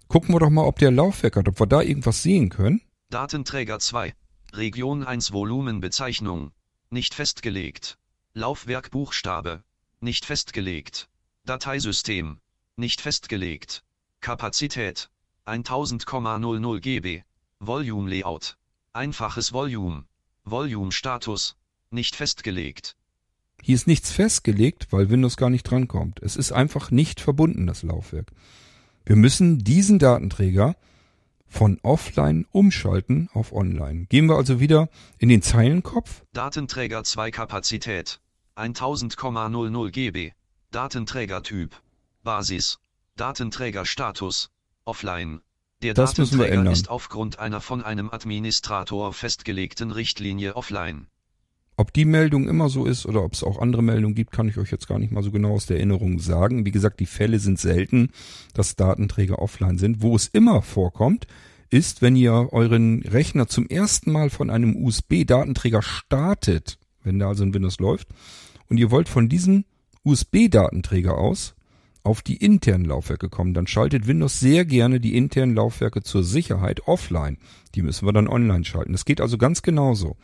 Gucken 0.09 0.35
wir 0.35 0.41
doch 0.41 0.51
mal, 0.51 0.67
ob 0.67 0.79
der 0.79 0.91
Laufwerk 0.91 1.37
hat, 1.37 1.49
ob 1.49 1.59
wir 1.59 1.67
da 1.67 1.81
irgendwas 1.81 2.23
sehen 2.23 2.51
können. 2.51 2.83
Datenträger 3.09 3.79
2. 3.79 4.13
Region 4.53 5.05
1 5.05 5.33
Volumenbezeichnung. 5.33 6.51
Nicht 6.91 7.15
festgelegt. 7.15 7.97
Laufwerk 8.35 8.91
Buchstabe. 8.91 9.63
Nicht 10.01 10.27
festgelegt. 10.27 11.09
Dateisystem. 11.47 12.41
Nicht 12.77 13.01
festgelegt. 13.01 13.85
Kapazität. 14.21 15.09
1000,00 15.47 16.81
GB. 16.81 17.23
Volume 17.59 18.09
Layout. 18.09 18.57
Einfaches 18.93 19.53
Volume. 19.53 20.05
Volume 20.45 20.93
Status. 20.93 21.57
Nicht 21.91 22.15
festgelegt. 22.17 22.97
Hier 23.61 23.75
ist 23.75 23.87
nichts 23.87 24.11
festgelegt, 24.11 24.89
weil 24.91 25.11
Windows 25.11 25.37
gar 25.37 25.51
nicht 25.51 25.65
drankommt. 25.65 26.21
Es 26.21 26.37
ist 26.37 26.53
einfach 26.53 26.91
nicht 26.91 27.21
verbunden, 27.21 27.67
das 27.67 27.83
Laufwerk. 27.83 28.33
Wir 29.05 29.17
müssen 29.17 29.59
diesen 29.59 29.99
Datenträger 29.99 30.77
von 31.47 31.79
offline 31.83 32.47
umschalten 32.51 33.29
auf 33.35 33.53
online. 33.53 34.07
Gehen 34.07 34.27
wir 34.27 34.37
also 34.37 34.59
wieder 34.59 34.89
in 35.19 35.29
den 35.29 35.43
Zeilenkopf. 35.43 36.25
Datenträger 36.33 37.05
2 37.05 37.31
Kapazität. 37.31 38.21
1000,00 38.57 39.91
GB. 39.91 40.33
Datenträgertyp. 40.71 41.75
Basis. 42.23 42.79
Datenträgerstatus. 43.17 44.51
Offline. 44.85 45.41
Der 45.83 45.95
Das 45.95 46.17
müssen 46.17 46.39
wir 46.39 46.47
Datenträger 46.47 46.73
ist 46.73 46.91
aufgrund 46.91 47.39
einer 47.39 47.61
von 47.61 47.83
einem 47.83 48.11
Administrator 48.11 49.13
festgelegten 49.13 49.91
Richtlinie 49.91 50.55
offline. 50.55 51.07
Ob 51.77 51.93
die 51.93 52.05
Meldung 52.05 52.49
immer 52.49 52.69
so 52.69 52.85
ist 52.85 53.07
oder 53.07 53.25
ob 53.25 53.33
es 53.33 53.43
auch 53.43 53.59
andere 53.59 53.83
Meldungen 53.83 54.15
gibt, 54.15 54.31
kann 54.31 54.49
ich 54.49 54.59
euch 54.59 54.71
jetzt 54.71 54.87
gar 54.87 54.99
nicht 54.99 55.11
mal 55.11 55.23
so 55.23 55.33
genau 55.33 55.55
aus 55.55 55.67
der 55.67 55.79
Erinnerung 55.79 56.19
sagen. 56.19 56.67
Wie 56.67 56.71
gesagt, 56.71 57.01
die 57.01 57.07
Fälle 57.07 57.39
sind 57.39 57.59
selten, 57.59 58.11
dass 58.55 58.77
Datenträger 58.77 59.39
offline 59.41 59.79
sind. 59.79 60.03
Wo 60.03 60.15
es 60.15 60.29
immer 60.29 60.63
vorkommt, 60.63 61.27
ist, 61.71 62.03
wenn 62.03 62.15
ihr 62.15 62.53
euren 62.53 63.03
Rechner 63.03 63.49
zum 63.49 63.67
ersten 63.67 64.13
Mal 64.13 64.29
von 64.29 64.51
einem 64.51 64.77
USB-Datenträger 64.77 65.83
startet, 65.83 66.79
wenn 67.03 67.19
da 67.19 67.29
also 67.29 67.43
ein 67.43 67.55
Windows 67.55 67.81
läuft, 67.81 68.09
und 68.69 68.77
ihr 68.77 68.91
wollt 68.91 69.09
von 69.09 69.29
diesem 69.29 69.65
USB-Datenträger 70.05 71.17
aus 71.17 71.55
auf 72.05 72.23
die 72.23 72.37
internen 72.37 72.85
Laufwerke 72.85 73.29
kommen, 73.29 73.55
dann 73.55 73.67
schaltet 73.67 74.07
Windows 74.07 74.41
sehr 74.41 74.65
gerne 74.65 75.01
die 75.01 75.17
internen 75.17 75.55
Laufwerke 75.55 76.03
zur 76.03 76.25
Sicherheit 76.25 76.87
offline. 76.87 77.39
Die 77.75 77.83
müssen 77.83 78.07
wir 78.07 78.13
dann 78.13 78.29
online 78.29 78.65
schalten. 78.65 78.93
Das 78.93 79.05
geht 79.05 79.21
also 79.21 79.39
ganz 79.39 79.63
genauso. 79.63 80.17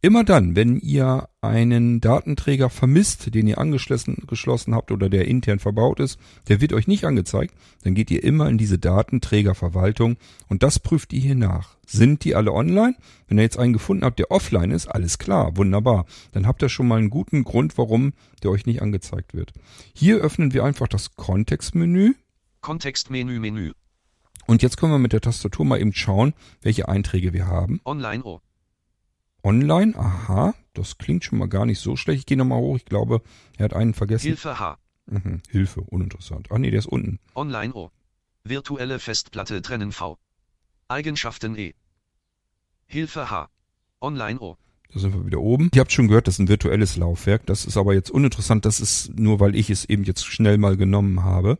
Immer 0.00 0.22
dann, 0.22 0.54
wenn 0.54 0.76
ihr 0.76 1.28
einen 1.40 2.00
Datenträger 2.00 2.70
vermisst, 2.70 3.34
den 3.34 3.48
ihr 3.48 3.58
angeschlossen 3.58 4.22
geschlossen 4.28 4.72
habt 4.72 4.92
oder 4.92 5.08
der 5.08 5.26
intern 5.26 5.58
verbaut 5.58 5.98
ist, 5.98 6.20
der 6.46 6.60
wird 6.60 6.72
euch 6.72 6.86
nicht 6.86 7.04
angezeigt, 7.04 7.52
dann 7.82 7.94
geht 7.94 8.12
ihr 8.12 8.22
immer 8.22 8.48
in 8.48 8.58
diese 8.58 8.78
Datenträgerverwaltung 8.78 10.16
und 10.46 10.62
das 10.62 10.78
prüft 10.78 11.12
ihr 11.12 11.20
hier 11.20 11.34
nach. 11.34 11.76
Sind 11.84 12.22
die 12.22 12.36
alle 12.36 12.52
online? 12.52 12.94
Wenn 13.26 13.38
ihr 13.38 13.42
jetzt 13.42 13.58
einen 13.58 13.72
gefunden 13.72 14.04
habt, 14.04 14.20
der 14.20 14.30
offline 14.30 14.70
ist, 14.70 14.86
alles 14.86 15.18
klar, 15.18 15.56
wunderbar. 15.56 16.06
Dann 16.30 16.46
habt 16.46 16.62
ihr 16.62 16.68
schon 16.68 16.86
mal 16.86 16.98
einen 16.98 17.10
guten 17.10 17.42
Grund, 17.42 17.76
warum 17.76 18.12
der 18.44 18.52
euch 18.52 18.66
nicht 18.66 18.82
angezeigt 18.82 19.34
wird. 19.34 19.52
Hier 19.94 20.18
öffnen 20.18 20.52
wir 20.54 20.62
einfach 20.62 20.86
das 20.86 21.16
Kontextmenü 21.16 22.14
Kontextmenü 22.60 23.40
Menü. 23.40 23.72
und 24.46 24.62
jetzt 24.62 24.76
können 24.76 24.92
wir 24.92 24.98
mit 25.00 25.12
der 25.12 25.20
Tastatur 25.22 25.64
mal 25.64 25.80
eben 25.80 25.92
schauen, 25.92 26.34
welche 26.60 26.88
Einträge 26.88 27.32
wir 27.32 27.48
haben. 27.48 27.80
Online 27.84 28.22
O. 28.22 28.40
Online, 29.42 29.96
aha, 29.96 30.54
das 30.74 30.98
klingt 30.98 31.24
schon 31.24 31.38
mal 31.38 31.48
gar 31.48 31.66
nicht 31.66 31.78
so 31.78 31.96
schlecht. 31.96 32.20
Ich 32.20 32.26
gehe 32.26 32.36
nochmal 32.36 32.60
hoch, 32.60 32.76
ich 32.76 32.84
glaube, 32.84 33.22
er 33.56 33.64
hat 33.64 33.74
einen 33.74 33.94
vergessen. 33.94 34.26
Hilfe 34.26 34.58
H. 34.58 34.78
Mhm. 35.06 35.40
Hilfe, 35.48 35.80
uninteressant. 35.82 36.48
Ach 36.50 36.58
nee, 36.58 36.70
der 36.70 36.80
ist 36.80 36.86
unten. 36.86 37.18
Online 37.34 37.72
O. 37.74 37.90
Virtuelle 38.44 38.98
Festplatte 38.98 39.62
trennen 39.62 39.92
V. 39.92 40.18
Eigenschaften 40.88 41.56
E. 41.56 41.74
Hilfe 42.86 43.30
H. 43.30 43.48
Online 44.00 44.40
O. 44.40 44.56
Da 44.90 45.00
sind 45.00 45.12
wir 45.12 45.26
wieder 45.26 45.40
oben. 45.40 45.70
Ihr 45.74 45.80
habt 45.80 45.92
schon 45.92 46.08
gehört, 46.08 46.26
das 46.26 46.36
ist 46.36 46.38
ein 46.40 46.48
virtuelles 46.48 46.96
Laufwerk. 46.96 47.44
Das 47.46 47.66
ist 47.66 47.76
aber 47.76 47.92
jetzt 47.92 48.10
uninteressant. 48.10 48.64
Das 48.64 48.80
ist 48.80 49.18
nur, 49.18 49.38
weil 49.38 49.54
ich 49.54 49.68
es 49.68 49.84
eben 49.84 50.04
jetzt 50.04 50.24
schnell 50.24 50.56
mal 50.56 50.76
genommen 50.78 51.22
habe, 51.22 51.58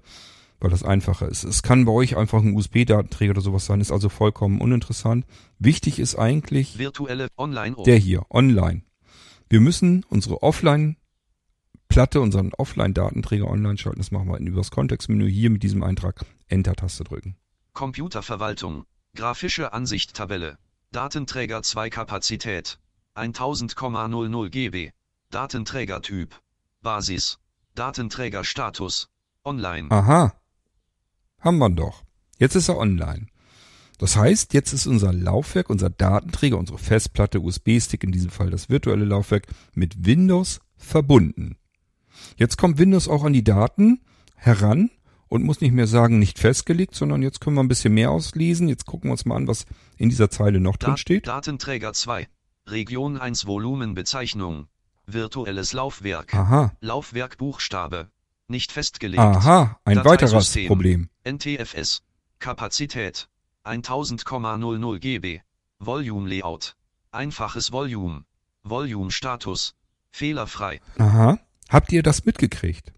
weil 0.61 0.71
das 0.71 0.83
einfacher 0.83 1.29
ist. 1.29 1.45
Es 1.45 1.63
kann 1.63 1.85
bei 1.85 1.93
euch 1.93 2.17
einfach 2.17 2.43
ein 2.43 2.55
USB-Datenträger 2.55 3.33
oder 3.33 3.41
sowas 3.41 3.67
sein, 3.67 3.81
ist 3.81 3.93
also 3.93 4.09
vollkommen 4.09 4.61
uninteressant. 4.61 5.25
Wichtig 5.59 5.99
ist 5.99 6.17
eigentlich 6.17 6.79
Virtuelle 6.79 7.29
Online 7.37 7.77
der 7.85 7.97
hier, 7.97 8.25
online. 8.31 8.83
Wir 9.49 9.61
müssen 9.61 10.05
unsere 10.09 10.43
Offline-Platte, 10.43 12.21
unseren 12.21 12.53
Offline-Datenträger 12.55 13.49
online 13.49 13.79
schalten. 13.79 13.99
Das 13.99 14.11
machen 14.11 14.29
wir 14.29 14.39
über 14.39 14.59
das 14.59 14.71
Kontextmenü 14.71 15.31
hier 15.31 15.51
mit 15.51 15.63
diesem 15.63 15.83
Eintrag 15.83 16.27
Enter-Taste 16.49 17.05
drücken. 17.05 17.37
Computerverwaltung. 17.73 18.85
Grafische 19.15 19.73
Ansicht 19.73 20.15
Tabelle. 20.15 20.59
Datenträger 20.93 21.63
2 21.63 21.91
Kapazität. 21.91 22.79
1000,00 23.15 24.49
GB. 24.49 24.91
Datenträgertyp. 25.31 26.35
Basis. 26.83 27.39
Datenträgerstatus. 27.75 29.09
Online. 29.45 29.91
Aha. 29.91 30.35
Haben 31.41 31.59
wir 31.59 31.71
doch. 31.71 32.03
Jetzt 32.39 32.55
ist 32.55 32.69
er 32.69 32.79
online. 32.79 33.27
Das 33.99 34.17
heißt, 34.17 34.55
jetzt 34.55 34.73
ist 34.73 34.87
unser 34.87 35.13
Laufwerk, 35.13 35.71
unser 35.71 35.91
Datenträger, 35.91 36.57
unsere 36.57 36.79
Festplatte, 36.79 37.41
USB-Stick, 37.41 38.05
in 38.05 38.13
diesem 38.13 38.31
Fall 38.31 38.51
das 38.51 38.69
virtuelle 38.69 39.05
Laufwerk, 39.05 39.47
mit 39.75 40.07
Windows 40.07 40.61
verbunden. 40.77 41.57
Jetzt 42.37 42.57
kommt 42.59 42.79
Windows 42.79 43.09
auch 43.09 43.25
an 43.25 43.33
die 43.33 43.45
Daten 43.45 44.01
heran 44.37 44.91
und 45.29 45.45
muss 45.45 45.61
nicht 45.61 45.73
mehr 45.73 45.89
sagen, 45.89 46.19
nicht 46.19 46.39
festgelegt, 46.39 46.95
sondern 46.95 47.23
jetzt 47.23 47.41
können 47.41 47.57
wir 47.57 47.63
ein 47.63 47.69
bisschen 47.69 47.95
mehr 47.95 48.11
auslesen. 48.11 48.69
Jetzt 48.69 48.87
gucken 48.87 49.09
wir 49.09 49.13
uns 49.13 49.25
mal 49.25 49.37
an, 49.37 49.49
was 49.49 49.67
in 49.97 50.09
dieser 50.09 50.31
Zeile 50.31 50.61
noch 50.61 50.77
drin 50.77 50.97
steht. 50.97 51.27
Datenträger 51.27 51.93
2. 51.93 52.29
Region 52.69 53.19
1 53.19 53.47
Volumenbezeichnung. 53.47 54.69
Virtuelles 55.07 55.73
Laufwerk. 55.73 56.35
Aha, 56.35 56.73
Laufwerk 56.81 57.39
Buchstabe. 57.39 58.11
Nicht 58.49 58.73
festgelegt. 58.73 59.21
aha, 59.21 59.79
ein 59.85 60.05
weiteres. 60.05 60.57
Problem. 60.67 61.11
NTFS. 61.25 62.03
Kapazität. 62.39 63.29
1000,00 63.65 64.99
GB. 64.99 65.41
Volume 65.79 66.29
Layout. 66.29 66.75
Einfaches 67.13 67.73
Volume. 67.73 68.25
Volume 68.63 69.11
Status. 69.11 69.75
Fehlerfrei. 70.11 70.81
Aha. 70.99 71.39
Habt 71.69 71.93
ihr 71.93 72.03
das 72.03 72.25
mitgekriegt? 72.25 72.93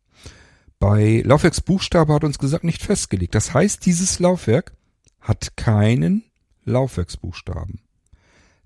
Bei 0.78 1.22
Laufwerksbuchstabe 1.26 2.14
hat 2.14 2.24
uns 2.24 2.38
gesagt, 2.38 2.64
nicht 2.64 2.82
festgelegt. 2.82 3.34
Das 3.34 3.52
heißt, 3.52 3.84
dieses 3.84 4.20
Laufwerk 4.20 4.72
hat 5.20 5.56
keinen 5.56 6.24
Laufwerksbuchstaben. 6.64 7.80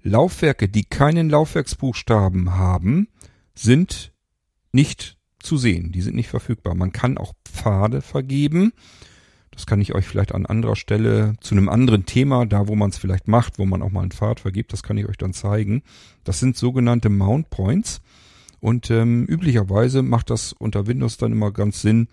Laufwerke, 0.03 0.69
die 0.69 0.85
keinen 0.85 1.31
Laufwerksbuchstaben 1.31 2.55
haben, 2.55 3.09
sind 3.55 4.13
nicht 4.71 5.17
zu 5.45 5.57
sehen. 5.57 5.93
Die 5.93 6.01
sind 6.01 6.17
nicht 6.17 6.29
verfügbar. 6.29 6.75
Man 6.75 6.93
kann 6.93 7.19
auch 7.19 7.33
Pfade 7.45 8.01
vergeben. 8.01 8.73
Das 9.51 9.67
kann 9.67 9.81
ich 9.81 9.95
euch 9.95 10.07
vielleicht 10.07 10.35
an 10.35 10.47
anderer 10.47 10.75
Stelle 10.75 11.35
zu 11.41 11.55
einem 11.55 11.69
anderen 11.69 12.07
Thema, 12.07 12.45
da 12.45 12.67
wo 12.67 12.75
man 12.75 12.91
es 12.91 12.99
vielleicht 12.99 13.29
macht, 13.29 13.59
wo 13.59 13.65
man 13.67 13.83
auch 13.83 13.91
mal 13.91 14.01
einen 14.01 14.11
Pfad 14.11 14.41
vergibt, 14.41 14.73
das 14.73 14.83
kann 14.83 14.99
ich 14.99 15.09
euch 15.09 15.17
dann 15.17 15.33
zeigen. 15.33 15.83
Das 16.25 16.41
sind 16.41 16.57
sogenannte 16.57 17.09
Mount 17.09 17.51
Points. 17.51 18.01
Und 18.61 18.91
ähm, 18.91 19.27
üblicherweise 19.27 20.03
macht 20.03 20.31
das 20.31 20.53
unter 20.53 20.87
Windows 20.87 21.19
dann 21.19 21.33
immer 21.33 21.53
ganz 21.53 21.83
Sinn, 21.83 22.09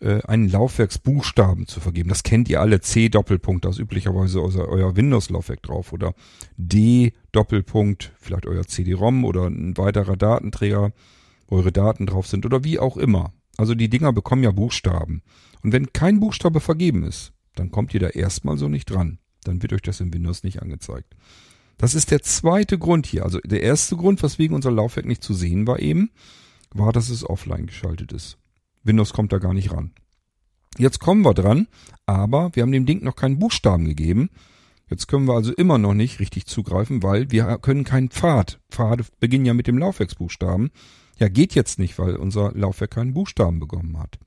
äh, 0.00 0.20
einen 0.24 0.48
Laufwerksbuchstaben 0.48 1.66
zu 1.66 1.80
vergeben. 1.80 2.08
Das 2.08 2.24
kennt 2.24 2.48
ihr 2.48 2.60
alle. 2.60 2.80
C 2.80 3.08
Doppelpunkt, 3.08 3.64
da 3.64 3.70
ist 3.70 3.78
üblicherweise 3.78 4.42
euer, 4.42 4.68
euer 4.68 4.96
Windows-Laufwerk 4.96 5.62
drauf. 5.62 5.92
Oder 5.92 6.14
D 6.56 7.12
Doppelpunkt, 7.30 8.12
vielleicht 8.18 8.46
euer 8.46 8.66
CD-ROM 8.66 9.24
oder 9.24 9.46
ein 9.46 9.76
weiterer 9.76 10.16
Datenträger, 10.16 10.92
eure 11.52 11.72
Daten 11.72 12.06
drauf 12.06 12.26
sind 12.26 12.44
oder 12.46 12.64
wie 12.64 12.78
auch 12.78 12.96
immer. 12.96 13.32
Also 13.56 13.74
die 13.74 13.88
Dinger 13.88 14.12
bekommen 14.12 14.42
ja 14.42 14.50
Buchstaben. 14.50 15.22
Und 15.62 15.72
wenn 15.72 15.92
kein 15.92 16.18
Buchstabe 16.18 16.60
vergeben 16.60 17.04
ist, 17.04 17.32
dann 17.54 17.70
kommt 17.70 17.94
ihr 17.94 18.00
da 18.00 18.08
erstmal 18.08 18.56
so 18.56 18.68
nicht 18.68 18.86
dran. 18.86 19.18
Dann 19.44 19.62
wird 19.62 19.72
euch 19.72 19.82
das 19.82 20.00
in 20.00 20.12
Windows 20.12 20.42
nicht 20.42 20.62
angezeigt. 20.62 21.14
Das 21.76 21.94
ist 21.94 22.10
der 22.10 22.22
zweite 22.22 22.78
Grund 22.78 23.06
hier. 23.06 23.24
Also 23.24 23.38
der 23.40 23.62
erste 23.62 23.96
Grund, 23.96 24.22
weswegen 24.22 24.54
unser 24.54 24.70
Laufwerk 24.70 25.06
nicht 25.06 25.22
zu 25.22 25.34
sehen 25.34 25.66
war 25.66 25.80
eben, 25.80 26.10
war, 26.72 26.92
dass 26.92 27.10
es 27.10 27.28
offline 27.28 27.66
geschaltet 27.66 28.12
ist. 28.12 28.38
Windows 28.82 29.12
kommt 29.12 29.32
da 29.32 29.38
gar 29.38 29.54
nicht 29.54 29.72
ran. 29.72 29.92
Jetzt 30.78 31.00
kommen 31.00 31.22
wir 31.22 31.34
dran, 31.34 31.68
aber 32.06 32.50
wir 32.54 32.62
haben 32.62 32.72
dem 32.72 32.86
Ding 32.86 33.04
noch 33.04 33.16
keinen 33.16 33.38
Buchstaben 33.38 33.84
gegeben. 33.84 34.30
Jetzt 34.88 35.06
können 35.06 35.26
wir 35.26 35.34
also 35.34 35.52
immer 35.52 35.78
noch 35.78 35.94
nicht 35.94 36.18
richtig 36.18 36.46
zugreifen, 36.46 37.02
weil 37.02 37.30
wir 37.30 37.58
können 37.58 37.84
keinen 37.84 38.10
Pfad. 38.10 38.60
Pfade 38.70 39.04
beginnen 39.20 39.44
ja 39.44 39.54
mit 39.54 39.66
dem 39.66 39.78
Laufwerksbuchstaben. 39.78 40.70
Ja, 41.22 41.28
geht 41.28 41.54
jetzt 41.54 41.78
nicht, 41.78 42.00
weil 42.00 42.16
unser 42.16 42.50
Laufwerk 42.50 42.90
keinen 42.90 43.14
Buchstaben 43.14 43.60
bekommen 43.60 43.96
hat. 43.96 44.18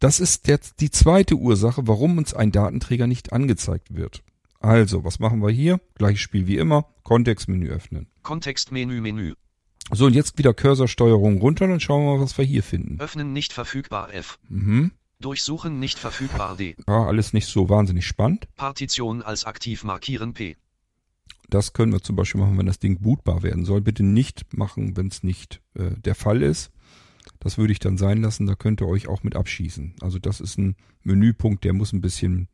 Das 0.00 0.20
ist 0.20 0.48
jetzt 0.48 0.82
die 0.82 0.90
zweite 0.90 1.34
Ursache, 1.36 1.88
warum 1.88 2.18
uns 2.18 2.34
ein 2.34 2.52
Datenträger 2.52 3.06
nicht 3.06 3.32
angezeigt 3.32 3.96
wird. 3.96 4.22
Also, 4.60 5.02
was 5.02 5.18
machen 5.18 5.40
wir 5.40 5.48
hier? 5.48 5.80
Gleiches 5.94 6.20
Spiel 6.20 6.46
wie 6.46 6.58
immer. 6.58 6.84
Kontextmenü 7.04 7.70
öffnen. 7.70 8.08
Kontextmenü 8.22 9.00
Menü. 9.00 9.32
So, 9.92 10.04
und 10.04 10.12
jetzt 10.14 10.36
wieder 10.36 10.52
Cursorsteuerung 10.52 11.38
runter, 11.38 11.68
dann 11.68 11.80
schauen 11.80 12.04
wir 12.04 12.18
mal, 12.18 12.22
was 12.22 12.36
wir 12.36 12.44
hier 12.44 12.62
finden. 12.62 13.00
Öffnen 13.00 13.32
nicht 13.32 13.54
verfügbar 13.54 14.12
F. 14.12 14.38
Mhm. 14.50 14.92
Durchsuchen 15.18 15.80
nicht 15.80 15.98
verfügbar 15.98 16.54
D. 16.58 16.76
Ja, 16.86 17.06
alles 17.06 17.32
nicht 17.32 17.46
so 17.46 17.70
wahnsinnig 17.70 18.06
spannend. 18.06 18.46
Partition 18.56 19.22
als 19.22 19.46
aktiv 19.46 19.84
markieren 19.84 20.34
P. 20.34 20.58
Das 21.48 21.72
können 21.72 21.92
wir 21.92 22.02
zum 22.02 22.16
Beispiel 22.16 22.40
machen, 22.40 22.58
wenn 22.58 22.66
das 22.66 22.78
Ding 22.78 23.00
bootbar 23.00 23.42
werden 23.42 23.64
soll. 23.64 23.80
Bitte 23.80 24.02
nicht 24.02 24.56
machen, 24.56 24.96
wenn 24.96 25.08
es 25.08 25.22
nicht 25.22 25.62
äh, 25.74 25.90
der 25.96 26.14
Fall 26.14 26.42
ist. 26.42 26.72
Das 27.40 27.58
würde 27.58 27.72
ich 27.72 27.78
dann 27.78 27.98
sein 27.98 28.22
lassen. 28.22 28.46
Da 28.46 28.54
könnt 28.54 28.80
ihr 28.80 28.88
euch 28.88 29.08
auch 29.08 29.22
mit 29.22 29.36
abschießen. 29.36 29.94
Also 30.00 30.18
das 30.18 30.40
ist 30.40 30.58
ein 30.58 30.76
Menüpunkt, 31.02 31.64
der 31.64 31.72
muss 31.72 31.92
ein 31.92 32.00
bisschen 32.00 32.48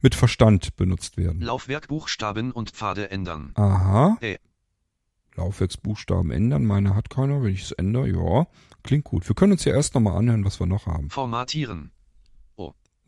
mit 0.00 0.14
Verstand 0.14 0.76
benutzt 0.76 1.16
werden. 1.16 1.40
Laufwerk 1.40 1.88
Buchstaben 1.88 2.50
und 2.50 2.70
Pfade 2.70 3.10
ändern. 3.10 3.52
Aha. 3.54 4.18
Äh. 4.20 4.38
Laufwerksbuchstaben 5.36 6.30
ändern. 6.30 6.64
Meine 6.64 6.94
hat 6.94 7.08
keiner. 7.08 7.42
Wenn 7.42 7.54
ich 7.54 7.62
es 7.62 7.72
ändere, 7.72 8.08
ja, 8.08 8.46
klingt 8.82 9.04
gut. 9.04 9.28
Wir 9.28 9.34
können 9.34 9.52
uns 9.52 9.64
ja 9.64 9.72
erst 9.72 9.94
nochmal 9.94 10.16
anhören, 10.18 10.44
was 10.44 10.60
wir 10.60 10.66
noch 10.66 10.86
haben. 10.86 11.08
Formatieren. 11.08 11.92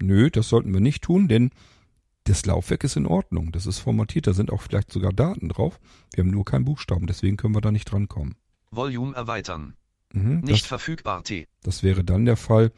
Nö, 0.03 0.31
das 0.31 0.49
sollten 0.49 0.73
wir 0.73 0.81
nicht 0.81 1.03
tun, 1.03 1.29
denn 1.29 1.51
das 2.25 2.47
Laufwerk 2.47 2.85
ist 2.85 2.97
in 2.97 3.07
Ordnung. 3.07 3.53
Das 3.53 3.67
ist 3.67 3.79
formatiert. 3.79 4.27
Da 4.27 4.33
sind 4.33 4.51
auch 4.51 4.63
vielleicht 4.63 4.91
sogar 4.93 5.13
Daten 5.13 5.49
drauf. 5.49 5.79
Wir 6.15 6.25
haben 6.25 6.31
nur 6.31 6.45
keinen 6.45 6.65
Buchstaben, 6.65 7.07
deswegen 7.07 7.37
können 7.37 7.55
wir 7.55 7.61
da 7.61 7.71
nicht 7.71 7.85
drankommen. 7.91 8.35
Volume 8.71 9.15
erweitern. 9.15 9.75
Mhm, 10.13 10.41
Nicht 10.41 10.63
das, 10.63 10.69
verfügbar 10.69 11.23
T. 11.25 11.47
das 11.63 11.83
wäre 11.83 12.05
dann 12.05 12.25
der 12.25 12.37
Fall, 12.37 12.73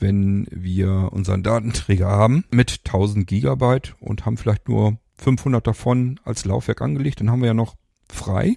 wenn 0.00 0.46
wir 0.50 1.10
unseren 1.12 1.42
Datenträger 1.42 2.08
haben 2.08 2.44
mit 2.50 2.80
1000 2.84 3.26
Gigabyte 3.26 3.94
und 4.00 4.26
haben 4.26 4.36
vielleicht 4.36 4.68
nur 4.68 4.98
500 5.18 5.64
davon 5.66 6.18
als 6.24 6.44
Laufwerk 6.44 6.82
angelegt. 6.82 7.20
Dann 7.20 7.30
haben 7.30 7.40
wir 7.40 7.48
ja 7.48 7.54
noch 7.54 7.76
frei. 8.10 8.56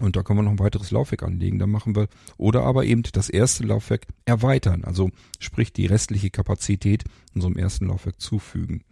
Und 0.00 0.16
da 0.16 0.22
können 0.22 0.38
wir 0.38 0.42
noch 0.44 0.52
ein 0.52 0.58
weiteres 0.58 0.90
Laufwerk 0.92 1.22
anlegen. 1.22 1.58
Dann 1.58 1.70
machen 1.70 1.94
wir, 1.94 2.08
oder 2.38 2.62
aber 2.62 2.84
eben 2.86 3.02
das 3.02 3.28
erste 3.28 3.64
Laufwerk 3.64 4.06
erweitern. 4.24 4.84
Also 4.84 5.10
sprich 5.38 5.74
die 5.74 5.84
restliche 5.84 6.30
Kapazität 6.30 7.04
unserem 7.34 7.56
ersten 7.56 7.86
Laufwerk 7.86 8.18
zufügen. 8.18 8.82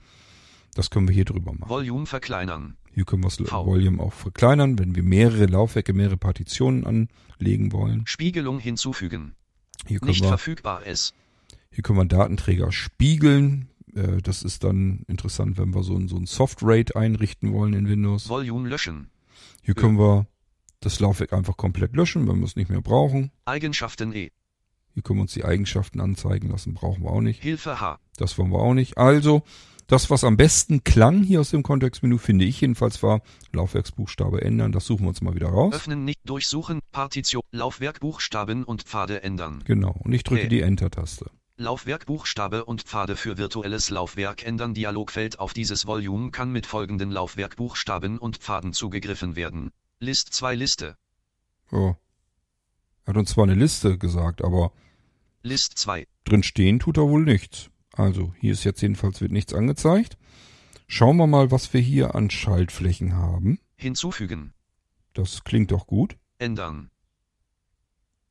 Das 0.78 0.90
können 0.90 1.08
wir 1.08 1.14
hier 1.14 1.24
drüber 1.24 1.52
machen. 1.54 1.68
Volume 1.68 2.06
verkleinern. 2.06 2.76
Hier 2.94 3.04
können 3.04 3.24
wir 3.24 3.30
das 3.30 3.48
V. 3.48 3.66
Volume 3.66 4.00
auch 4.00 4.12
verkleinern, 4.12 4.78
wenn 4.78 4.94
wir 4.94 5.02
mehrere 5.02 5.46
Laufwerke, 5.46 5.92
mehrere 5.92 6.16
Partitionen 6.16 7.08
anlegen 7.40 7.72
wollen. 7.72 8.06
Spiegelung 8.06 8.60
hinzufügen. 8.60 9.34
Hier 9.88 9.98
können 9.98 10.10
Nicht 10.10 10.22
wir, 10.22 10.28
verfügbar 10.28 10.86
S. 10.86 11.14
hier 11.72 11.82
können 11.82 11.98
wir 11.98 12.04
Datenträger 12.04 12.70
spiegeln. 12.70 13.68
Äh, 13.92 14.22
Das 14.22 14.44
ist 14.44 14.62
dann 14.62 15.02
interessant, 15.08 15.58
wenn 15.58 15.74
wir 15.74 15.82
so 15.82 15.96
ein, 15.96 16.06
so 16.06 16.14
ein 16.16 16.26
Soft-Rate 16.26 16.94
einrichten 16.94 17.52
wollen 17.52 17.74
in 17.74 17.88
Windows. 17.88 18.28
Volume 18.28 18.68
löschen. 18.68 19.10
Hier 19.62 19.74
können 19.74 19.98
wir 19.98 20.28
das 20.78 21.00
Laufwerk 21.00 21.32
einfach 21.32 21.56
komplett 21.56 21.96
löschen, 21.96 22.28
wenn 22.28 22.38
wir 22.38 22.46
es 22.46 22.54
nicht 22.54 22.70
mehr 22.70 22.82
brauchen. 22.82 23.32
Eigenschaften 23.46 24.12
E. 24.12 24.30
Hier 24.94 25.02
können 25.02 25.18
wir 25.18 25.22
uns 25.22 25.32
die 25.32 25.44
Eigenschaften 25.44 26.00
anzeigen 26.00 26.50
lassen, 26.50 26.74
brauchen 26.74 27.02
wir 27.02 27.10
auch 27.10 27.20
nicht. 27.20 27.42
Hilfe 27.42 27.80
H. 27.80 27.98
Das 28.16 28.38
wollen 28.38 28.52
wir 28.52 28.60
auch 28.60 28.74
nicht. 28.74 28.96
Also, 28.96 29.42
das, 29.88 30.10
was 30.10 30.22
am 30.22 30.36
besten 30.36 30.84
klang 30.84 31.22
hier 31.22 31.40
aus 31.40 31.50
dem 31.50 31.62
Kontextmenü, 31.62 32.18
finde 32.18 32.44
ich 32.44 32.60
jedenfalls, 32.60 33.02
war 33.02 33.22
Laufwerksbuchstabe 33.52 34.42
ändern. 34.42 34.70
Das 34.70 34.84
suchen 34.84 35.04
wir 35.04 35.08
uns 35.08 35.22
mal 35.22 35.34
wieder 35.34 35.48
raus. 35.48 35.74
Öffnen 35.74 36.04
nicht 36.04 36.20
durchsuchen. 36.24 36.80
Partition. 36.92 37.42
Laufwerk 37.52 38.00
Buchstaben 38.00 38.64
und 38.64 38.82
Pfade 38.82 39.22
ändern. 39.22 39.64
Genau. 39.64 39.96
Und 40.04 40.12
ich 40.12 40.22
drücke 40.24 40.42
Okay. 40.42 40.48
die 40.50 40.60
Enter-Taste. 40.60 41.30
Laufwerk 41.56 42.06
Buchstabe 42.06 42.66
und 42.66 42.82
Pfade 42.82 43.16
für 43.16 43.38
virtuelles 43.38 43.88
Laufwerk 43.90 44.46
ändern. 44.46 44.74
Dialogfeld 44.74 45.40
auf 45.40 45.54
dieses 45.54 45.86
Volume 45.86 46.30
kann 46.30 46.52
mit 46.52 46.66
folgenden 46.66 47.10
Laufwerk 47.10 47.56
Buchstaben 47.56 48.18
und 48.18 48.36
Pfaden 48.36 48.74
zugegriffen 48.74 49.34
werden. 49.36 49.70
List 50.00 50.34
2 50.34 50.54
Liste. 50.54 50.96
Ja. 51.72 51.96
Er 53.06 53.14
hat 53.14 53.16
uns 53.16 53.30
zwar 53.30 53.44
eine 53.44 53.54
Liste 53.54 53.96
gesagt, 53.96 54.44
aber 54.44 54.70
List 55.42 55.78
2. 55.78 56.06
drin 56.24 56.42
stehen 56.42 56.78
tut 56.78 56.98
er 56.98 57.08
wohl 57.08 57.24
nichts. 57.24 57.70
Also, 57.98 58.32
hier 58.38 58.52
ist 58.52 58.64
jetzt 58.64 58.80
jedenfalls 58.80 59.20
wird 59.20 59.32
nichts 59.32 59.52
angezeigt. 59.52 60.16
Schauen 60.86 61.16
wir 61.16 61.26
mal, 61.26 61.50
was 61.50 61.72
wir 61.74 61.80
hier 61.80 62.14
an 62.14 62.30
Schaltflächen 62.30 63.14
haben. 63.16 63.58
Hinzufügen. 63.76 64.54
Das 65.14 65.42
klingt 65.44 65.72
doch 65.72 65.86
gut. 65.86 66.16
Ändern. 66.38 66.90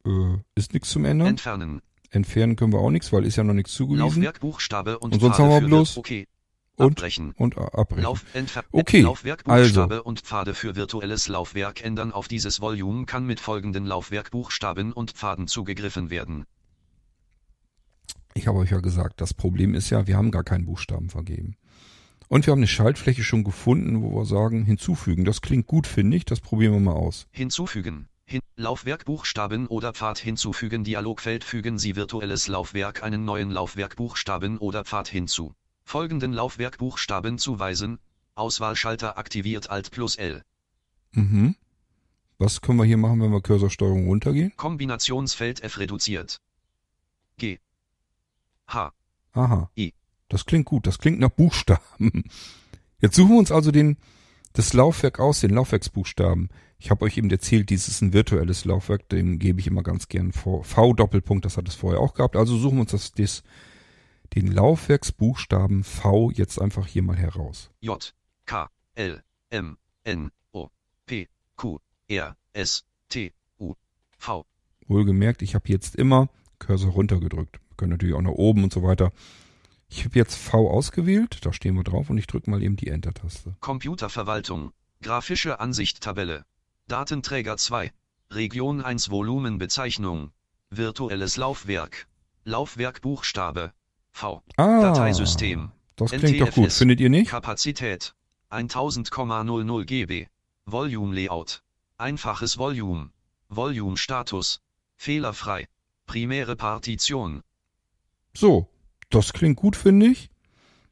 Äh, 0.05 0.37
ist 0.55 0.73
nichts 0.73 0.89
zum 0.89 1.03
Ändern. 1.05 1.27
Entfernen. 1.27 1.81
Entfernen 2.09 2.55
können 2.55 2.71
wir 2.71 2.79
auch 2.79 2.91
nichts, 2.91 3.11
weil 3.11 3.25
ist 3.25 3.35
ja 3.35 3.43
noch 3.43 3.53
nichts 3.53 3.73
zugewiesen. 3.73 4.05
Laufwerk 4.05 4.39
Buchstabe 4.39 4.99
und, 4.99 5.13
Und 5.13 5.19
sonst 5.19 5.35
Pfade 5.35 5.53
haben 5.53 5.69
wir 5.69 5.69
für 5.69 5.75
bloß- 5.83 5.97
Okay. 5.97 6.27
Und- 6.77 6.97
Abbrechen. 6.99 7.31
Und 7.37 7.57
äh, 7.57 7.61
abbrechen. 7.61 8.03
Lauf, 8.03 8.23
Okay, 8.71 9.01
Laufwerk 9.01 9.43
also. 9.47 9.81
Buchstabe 9.81 10.03
und 10.03 10.21
Pfade 10.21 10.53
für 10.53 10.75
virtuelles 10.75 11.27
Laufwerk 11.27 11.83
ändern 11.83 12.11
auf 12.13 12.27
dieses 12.27 12.61
Volumen 12.61 13.05
kann 13.05 13.25
mit 13.25 13.39
folgenden 13.39 13.85
Laufwerk 13.85 14.31
Buchstaben 14.31 14.93
und 14.93 15.11
Pfaden 15.11 15.47
zugegriffen 15.47 16.09
werden. 16.09 16.45
Ich 18.37 18.45
habe 18.45 18.59
euch 18.59 18.69
ja 18.69 18.81
gesagt, 18.81 19.19
das 19.19 19.33
Problem 19.33 19.73
ist 19.73 19.89
ja, 19.89 20.05
wir 20.05 20.15
haben 20.15 20.29
gar 20.29 20.43
keinen 20.43 20.65
Buchstaben 20.65 21.09
vergeben. 21.09 21.55
Und 22.27 22.45
wir 22.45 22.51
haben 22.51 22.59
eine 22.59 22.67
Schaltfläche 22.67 23.23
schon 23.23 23.43
gefunden, 23.43 24.03
wo 24.03 24.13
wir 24.15 24.25
sagen, 24.25 24.63
hinzufügen. 24.63 25.25
Das 25.25 25.41
klingt 25.41 25.65
gut, 25.65 25.87
finde 25.87 26.17
ich. 26.17 26.25
Das 26.25 26.39
probieren 26.39 26.73
wir 26.73 26.79
mal 26.79 26.93
aus. 26.93 27.25
Hinzufügen. 27.31 28.09
Hin 28.25 28.41
Laufwerk 28.55 29.05
Buchstaben 29.05 29.65
oder 29.65 29.91
Pfad 29.91 30.19
hinzufügen 30.19 30.83
Dialogfeld 30.83 31.43
fügen 31.43 31.79
Sie 31.79 31.95
virtuelles 31.95 32.47
Laufwerk 32.47 33.01
einen 33.01 33.25
neuen 33.25 33.49
Laufwerk 33.49 33.95
Buchstaben 33.95 34.59
oder 34.59 34.85
Pfad 34.85 35.07
hinzu. 35.07 35.53
Folgenden 35.83 36.31
Laufwerk 36.31 36.77
Buchstaben 36.77 37.39
zuweisen. 37.39 37.97
Auswahlschalter 38.35 39.17
aktiviert 39.17 39.71
Alt 39.71 39.89
plus 39.89 40.15
L. 40.15 40.43
Mhm. 41.13 41.55
Was 42.37 42.61
können 42.61 42.77
wir 42.77 42.85
hier 42.85 42.97
machen, 42.97 43.19
wenn 43.19 43.31
wir 43.31 43.41
Cursorsteuerung 43.41 44.05
runtergehen? 44.05 44.53
Kombinationsfeld 44.57 45.63
F 45.63 45.79
reduziert. 45.79 46.39
G. 47.37 47.57
H. 48.67 48.91
Aha. 49.33 49.69
I. 49.77 49.93
Das 50.29 50.45
klingt 50.45 50.65
gut. 50.65 50.87
Das 50.87 50.99
klingt 50.99 51.19
nach 51.19 51.29
Buchstaben. 51.29 52.25
Jetzt 52.99 53.15
suchen 53.15 53.31
wir 53.31 53.39
uns 53.39 53.51
also 53.51 53.71
den, 53.71 53.97
das 54.53 54.73
Laufwerk 54.73 55.19
aus, 55.19 55.39
den 55.39 55.51
Laufwerksbuchstaben. 55.51 56.49
Ich 56.79 56.91
habe 56.91 57.05
euch 57.05 57.17
eben 57.17 57.29
erzählt, 57.29 57.69
dies 57.69 57.87
ist 57.87 58.01
ein 58.01 58.13
virtuelles 58.13 58.65
Laufwerk, 58.65 59.09
dem 59.09 59.39
gebe 59.39 59.59
ich 59.59 59.67
immer 59.67 59.83
ganz 59.83 60.07
gern 60.07 60.31
vor. 60.31 60.63
V 60.63 60.93
Doppelpunkt, 60.93 61.45
das 61.45 61.57
hat 61.57 61.67
es 61.67 61.75
vorher 61.75 61.99
auch 61.99 62.13
gehabt. 62.13 62.35
Also 62.35 62.57
suchen 62.57 62.77
wir 62.77 62.81
uns 62.81 62.91
das, 62.91 63.11
das, 63.13 63.43
den 64.35 64.51
Laufwerksbuchstaben 64.51 65.83
V 65.83 66.31
jetzt 66.31 66.61
einfach 66.61 66.85
hier 66.85 67.03
mal 67.03 67.15
heraus. 67.15 67.71
J, 67.79 68.13
K, 68.45 68.69
L, 68.95 69.23
M, 69.49 69.77
N, 70.03 70.31
O, 70.51 70.69
P, 71.05 71.29
Q, 71.55 71.79
R, 72.07 72.35
S, 72.53 72.83
T, 73.09 73.33
U, 73.59 73.73
V. 74.17 74.45
Wohlgemerkt, 74.87 75.41
ich 75.41 75.55
habe 75.55 75.69
jetzt 75.69 75.95
immer 75.95 76.29
Cursor 76.59 76.91
runtergedrückt. 76.91 77.59
Können 77.77 77.91
natürlich 77.91 78.15
auch 78.15 78.21
nach 78.21 78.31
oben 78.31 78.63
und 78.63 78.73
so 78.73 78.83
weiter. 78.83 79.11
Ich 79.89 80.03
habe 80.03 80.15
jetzt 80.19 80.35
V 80.35 80.69
ausgewählt, 80.69 81.45
da 81.45 81.53
stehen 81.53 81.75
wir 81.75 81.83
drauf 81.83 82.09
und 82.09 82.17
ich 82.17 82.27
drücke 82.27 82.49
mal 82.49 82.61
eben 82.61 82.75
die 82.75 82.87
Enter-Taste. 82.87 83.55
Computerverwaltung. 83.61 84.73
Grafische 85.01 85.59
Ansicht 85.59 86.01
Tabelle. 86.01 86.43
Datenträger 86.87 87.55
2. 87.57 87.91
Region 88.31 88.81
1 88.81 89.09
Volumenbezeichnung. 89.09 90.31
Virtuelles 90.69 91.37
Laufwerk. 91.37 92.07
Laufwerk 92.43 93.01
Buchstabe. 93.01 93.71
V. 94.11 94.41
Ah, 94.57 94.81
Dateisystem. 94.81 95.71
das 95.95 96.11
klingt 96.11 96.41
doch 96.41 96.53
gut, 96.53 96.65
NTFS. 96.65 96.77
findet 96.79 96.99
ihr 96.99 97.09
nicht? 97.09 97.29
Kapazität. 97.29 98.15
1000,00 98.49 99.85
GB. 99.85 100.27
Volume 100.65 101.15
Layout. 101.15 101.61
Einfaches 101.97 102.57
Volume. 102.57 103.11
Volume 103.49 103.97
Status. 103.97 104.59
Fehlerfrei. 104.95 105.67
Primäre 106.05 106.55
Partition. 106.55 107.43
So, 108.39 108.69
das 109.09 109.33
klingt 109.33 109.57
gut, 109.57 109.75
finde 109.75 110.05
ich. 110.07 110.29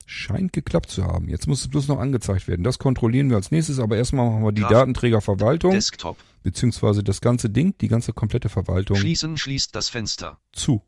Scheint 0.07 0.51
geklappt 0.51 0.89
zu 0.89 1.03
haben. 1.03 1.29
Jetzt 1.29 1.47
muss 1.47 1.61
es 1.61 1.67
bloß 1.67 1.87
noch 1.89 1.99
angezeigt 1.99 2.47
werden. 2.47 2.63
Das 2.63 2.79
kontrollieren 2.79 3.29
wir 3.29 3.37
als 3.37 3.51
nächstes, 3.51 3.77
aber 3.79 3.97
erstmal 3.97 4.27
machen 4.29 4.43
wir 4.43 4.51
die 4.51 4.61
Graf- 4.61 4.71
Datenträgerverwaltung, 4.71 5.71
Desktop. 5.71 6.17
beziehungsweise 6.41 7.03
das 7.03 7.21
ganze 7.21 7.51
Ding, 7.51 7.75
die 7.81 7.87
ganze 7.87 8.13
komplette 8.13 8.49
Verwaltung 8.49 8.97
Schließen 8.97 9.37
schließt 9.37 9.75
das 9.75 9.89
Fenster. 9.89 10.39
zu. 10.53 10.81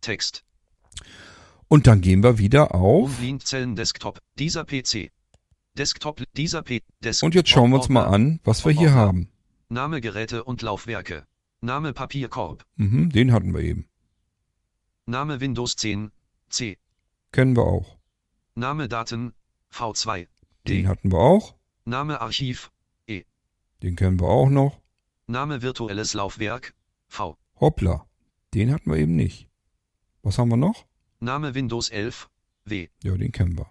Text. 0.00 0.44
Und 1.68 1.86
dann 1.86 2.00
gehen 2.00 2.22
wir 2.24 2.38
wieder 2.38 2.74
auf. 2.74 3.18
Umlin-Zellen 3.18 3.76
Desktop. 3.76 4.18
Dieser 4.38 4.64
PC. 4.64 5.10
Desktop. 5.78 6.22
Dieser 6.36 6.62
P. 6.62 6.82
Desk 7.02 7.22
Und 7.22 7.34
jetzt 7.36 7.48
schauen 7.50 7.70
wir 7.70 7.76
uns 7.78 7.88
mal 7.88 8.06
an, 8.06 8.40
was 8.44 8.64
wir 8.64 8.72
hier 8.72 8.92
haben. 8.92 9.28
Name 9.68 10.00
Geräte 10.00 10.42
und 10.44 10.62
Laufwerke. 10.62 11.26
Name 11.60 11.92
Papierkorb. 11.92 12.64
Mhm, 12.76 13.10
den 13.10 13.32
hatten 13.32 13.52
wir 13.54 13.60
eben. 13.62 13.86
Name 15.06 15.40
Windows 15.40 15.76
10. 15.76 16.10
C. 16.48 16.78
Kennen 17.32 17.56
wir 17.56 17.62
auch. 17.64 17.96
Name 18.56 18.88
Daten. 18.88 19.34
V2. 19.72 20.26
Den 20.66 20.82
D. 20.82 20.86
hatten 20.88 21.12
wir 21.12 21.18
auch. 21.18 21.54
Name 21.84 22.20
Archiv. 22.20 22.70
Den 23.82 23.94
kennen 23.94 24.18
wir 24.18 24.26
auch 24.28 24.48
noch. 24.48 24.80
Name 25.26 25.62
virtuelles 25.62 26.14
Laufwerk. 26.14 26.74
V. 27.08 27.36
Hoppla. 27.60 28.06
Den 28.54 28.72
hatten 28.72 28.90
wir 28.90 28.98
eben 28.98 29.14
nicht. 29.14 29.48
Was 30.22 30.38
haben 30.38 30.48
wir 30.48 30.56
noch? 30.56 30.86
Name 31.20 31.54
Windows 31.54 31.88
11. 31.90 32.28
W. 32.64 32.88
Ja, 33.04 33.16
den 33.16 33.30
kennen 33.32 33.56
wir. 33.56 33.70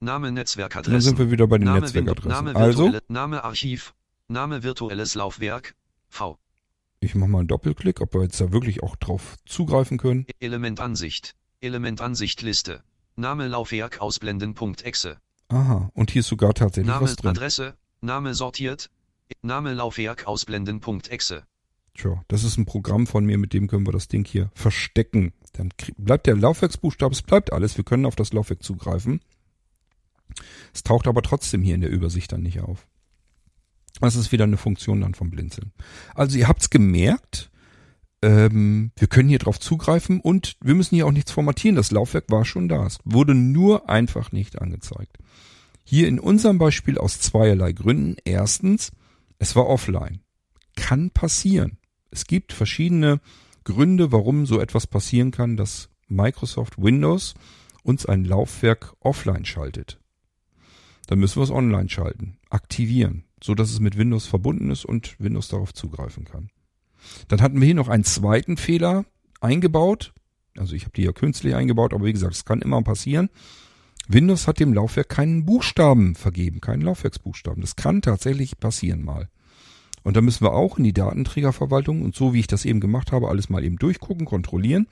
Name 0.00 0.28
Und 0.28 0.36
dann 0.36 1.00
sind 1.00 1.18
wir 1.18 1.30
wieder 1.30 1.46
bei 1.46 1.58
den 1.58 1.66
Name, 1.66 1.80
Netzwerkadressen. 1.80 2.28
Name, 2.30 2.56
Also, 2.56 2.92
Name 3.08 3.44
Archiv. 3.44 3.94
Name 4.26 4.62
virtuelles 4.64 5.14
Laufwerk. 5.14 5.76
V. 6.08 6.38
ich 7.06 7.14
mache 7.14 7.30
mal 7.30 7.38
einen 7.38 7.48
Doppelklick, 7.48 8.00
ob 8.00 8.14
wir 8.14 8.22
jetzt 8.22 8.40
da 8.40 8.52
wirklich 8.52 8.82
auch 8.82 8.96
drauf 8.96 9.36
zugreifen 9.46 9.98
können. 9.98 10.26
Elementansicht. 10.40 11.34
Elementansicht 11.60 12.42
Liste. 12.42 12.82
Name 13.16 13.48
Laufwerk 13.48 14.00
ausblenden. 14.00 14.54
Punkt 14.54 14.82
Exe. 14.82 15.18
Aha, 15.48 15.90
und 15.94 16.10
hier 16.10 16.20
ist 16.20 16.28
sogar 16.28 16.52
tatsächlich 16.54 16.92
Name 16.92 17.04
was 17.04 17.16
drin. 17.16 17.30
Adresse. 17.30 17.74
Name 18.00 18.34
sortiert. 18.34 18.90
Name 19.42 19.72
Laufwerk 19.72 20.26
ausblenden. 20.26 20.80
Punkt 20.80 21.08
Exe. 21.08 21.44
Tja, 21.94 22.22
das 22.28 22.44
ist 22.44 22.58
ein 22.58 22.66
Programm 22.66 23.06
von 23.06 23.24
mir, 23.24 23.38
mit 23.38 23.54
dem 23.54 23.68
können 23.68 23.86
wir 23.86 23.92
das 23.92 24.08
Ding 24.08 24.26
hier 24.26 24.50
verstecken. 24.54 25.32
Dann 25.54 25.70
bleibt 25.96 26.26
der 26.26 26.36
Laufwerksbuchstabe, 26.36 27.14
es 27.14 27.22
bleibt 27.22 27.52
alles. 27.52 27.76
Wir 27.78 27.84
können 27.84 28.04
auf 28.04 28.16
das 28.16 28.34
Laufwerk 28.34 28.62
zugreifen. 28.62 29.20
Es 30.74 30.82
taucht 30.82 31.06
aber 31.06 31.22
trotzdem 31.22 31.62
hier 31.62 31.74
in 31.74 31.80
der 31.80 31.90
Übersicht 31.90 32.32
dann 32.32 32.42
nicht 32.42 32.60
auf. 32.60 32.86
Das 34.00 34.16
ist 34.16 34.32
wieder 34.32 34.44
eine 34.44 34.56
Funktion 34.56 35.00
dann 35.00 35.14
vom 35.14 35.30
Blinzeln. 35.30 35.72
Also 36.14 36.38
ihr 36.38 36.48
habt's 36.48 36.70
gemerkt, 36.70 37.50
ähm, 38.22 38.92
wir 38.96 39.08
können 39.08 39.28
hier 39.28 39.38
drauf 39.38 39.60
zugreifen 39.60 40.20
und 40.20 40.56
wir 40.60 40.74
müssen 40.74 40.94
hier 40.94 41.06
auch 41.06 41.12
nichts 41.12 41.32
formatieren. 41.32 41.76
Das 41.76 41.90
Laufwerk 41.90 42.24
war 42.30 42.44
schon 42.44 42.68
da. 42.68 42.86
Es 42.86 42.98
wurde 43.04 43.34
nur 43.34 43.88
einfach 43.88 44.32
nicht 44.32 44.60
angezeigt. 44.60 45.18
Hier 45.84 46.08
in 46.08 46.18
unserem 46.18 46.58
Beispiel 46.58 46.98
aus 46.98 47.20
zweierlei 47.20 47.72
Gründen. 47.72 48.16
Erstens, 48.24 48.90
es 49.38 49.54
war 49.54 49.68
offline. 49.68 50.20
Kann 50.74 51.10
passieren. 51.10 51.78
Es 52.10 52.26
gibt 52.26 52.52
verschiedene 52.52 53.20
Gründe, 53.64 54.12
warum 54.12 54.46
so 54.46 54.60
etwas 54.60 54.86
passieren 54.86 55.30
kann, 55.30 55.56
dass 55.56 55.90
Microsoft 56.08 56.82
Windows 56.82 57.34
uns 57.82 58.06
ein 58.06 58.24
Laufwerk 58.24 58.94
offline 59.00 59.44
schaltet. 59.44 60.00
Dann 61.06 61.20
müssen 61.20 61.36
wir 61.36 61.44
es 61.44 61.50
online 61.50 61.88
schalten, 61.88 62.38
aktivieren, 62.50 63.25
so 63.42 63.54
dass 63.54 63.70
es 63.70 63.80
mit 63.80 63.96
Windows 63.96 64.26
verbunden 64.26 64.70
ist 64.70 64.84
und 64.84 65.18
Windows 65.20 65.48
darauf 65.48 65.74
zugreifen 65.74 66.24
kann. 66.24 66.50
Dann 67.28 67.40
hatten 67.40 67.60
wir 67.60 67.66
hier 67.66 67.74
noch 67.74 67.88
einen 67.88 68.04
zweiten 68.04 68.56
Fehler 68.56 69.04
eingebaut. 69.40 70.12
Also 70.56 70.74
ich 70.74 70.84
habe 70.84 70.92
die 70.96 71.02
ja 71.02 71.12
künstlich 71.12 71.54
eingebaut, 71.54 71.92
aber 71.92 72.06
wie 72.06 72.12
gesagt, 72.12 72.34
es 72.34 72.44
kann 72.44 72.62
immer 72.62 72.82
passieren. 72.82 73.28
Windows 74.08 74.46
hat 74.46 74.60
dem 74.60 74.72
Laufwerk 74.72 75.08
keinen 75.08 75.44
Buchstaben 75.44 76.14
vergeben, 76.14 76.60
keinen 76.60 76.82
Laufwerksbuchstaben. 76.82 77.60
Das 77.60 77.76
kann 77.76 78.02
tatsächlich 78.02 78.58
passieren 78.58 79.04
mal. 79.04 79.28
Und 80.04 80.16
da 80.16 80.20
müssen 80.20 80.44
wir 80.44 80.52
auch 80.52 80.78
in 80.78 80.84
die 80.84 80.92
Datenträgerverwaltung 80.92 82.02
und 82.02 82.14
so 82.14 82.32
wie 82.32 82.38
ich 82.38 82.46
das 82.46 82.64
eben 82.64 82.78
gemacht 82.78 83.10
habe, 83.10 83.28
alles 83.28 83.48
mal 83.48 83.64
eben 83.64 83.76
durchgucken, 83.76 84.24
kontrollieren, 84.24 84.86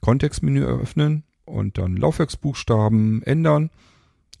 Kontextmenü 0.00 0.64
eröffnen 0.64 1.22
und 1.44 1.78
dann 1.78 1.96
Laufwerksbuchstaben 1.96 3.22
ändern, 3.22 3.70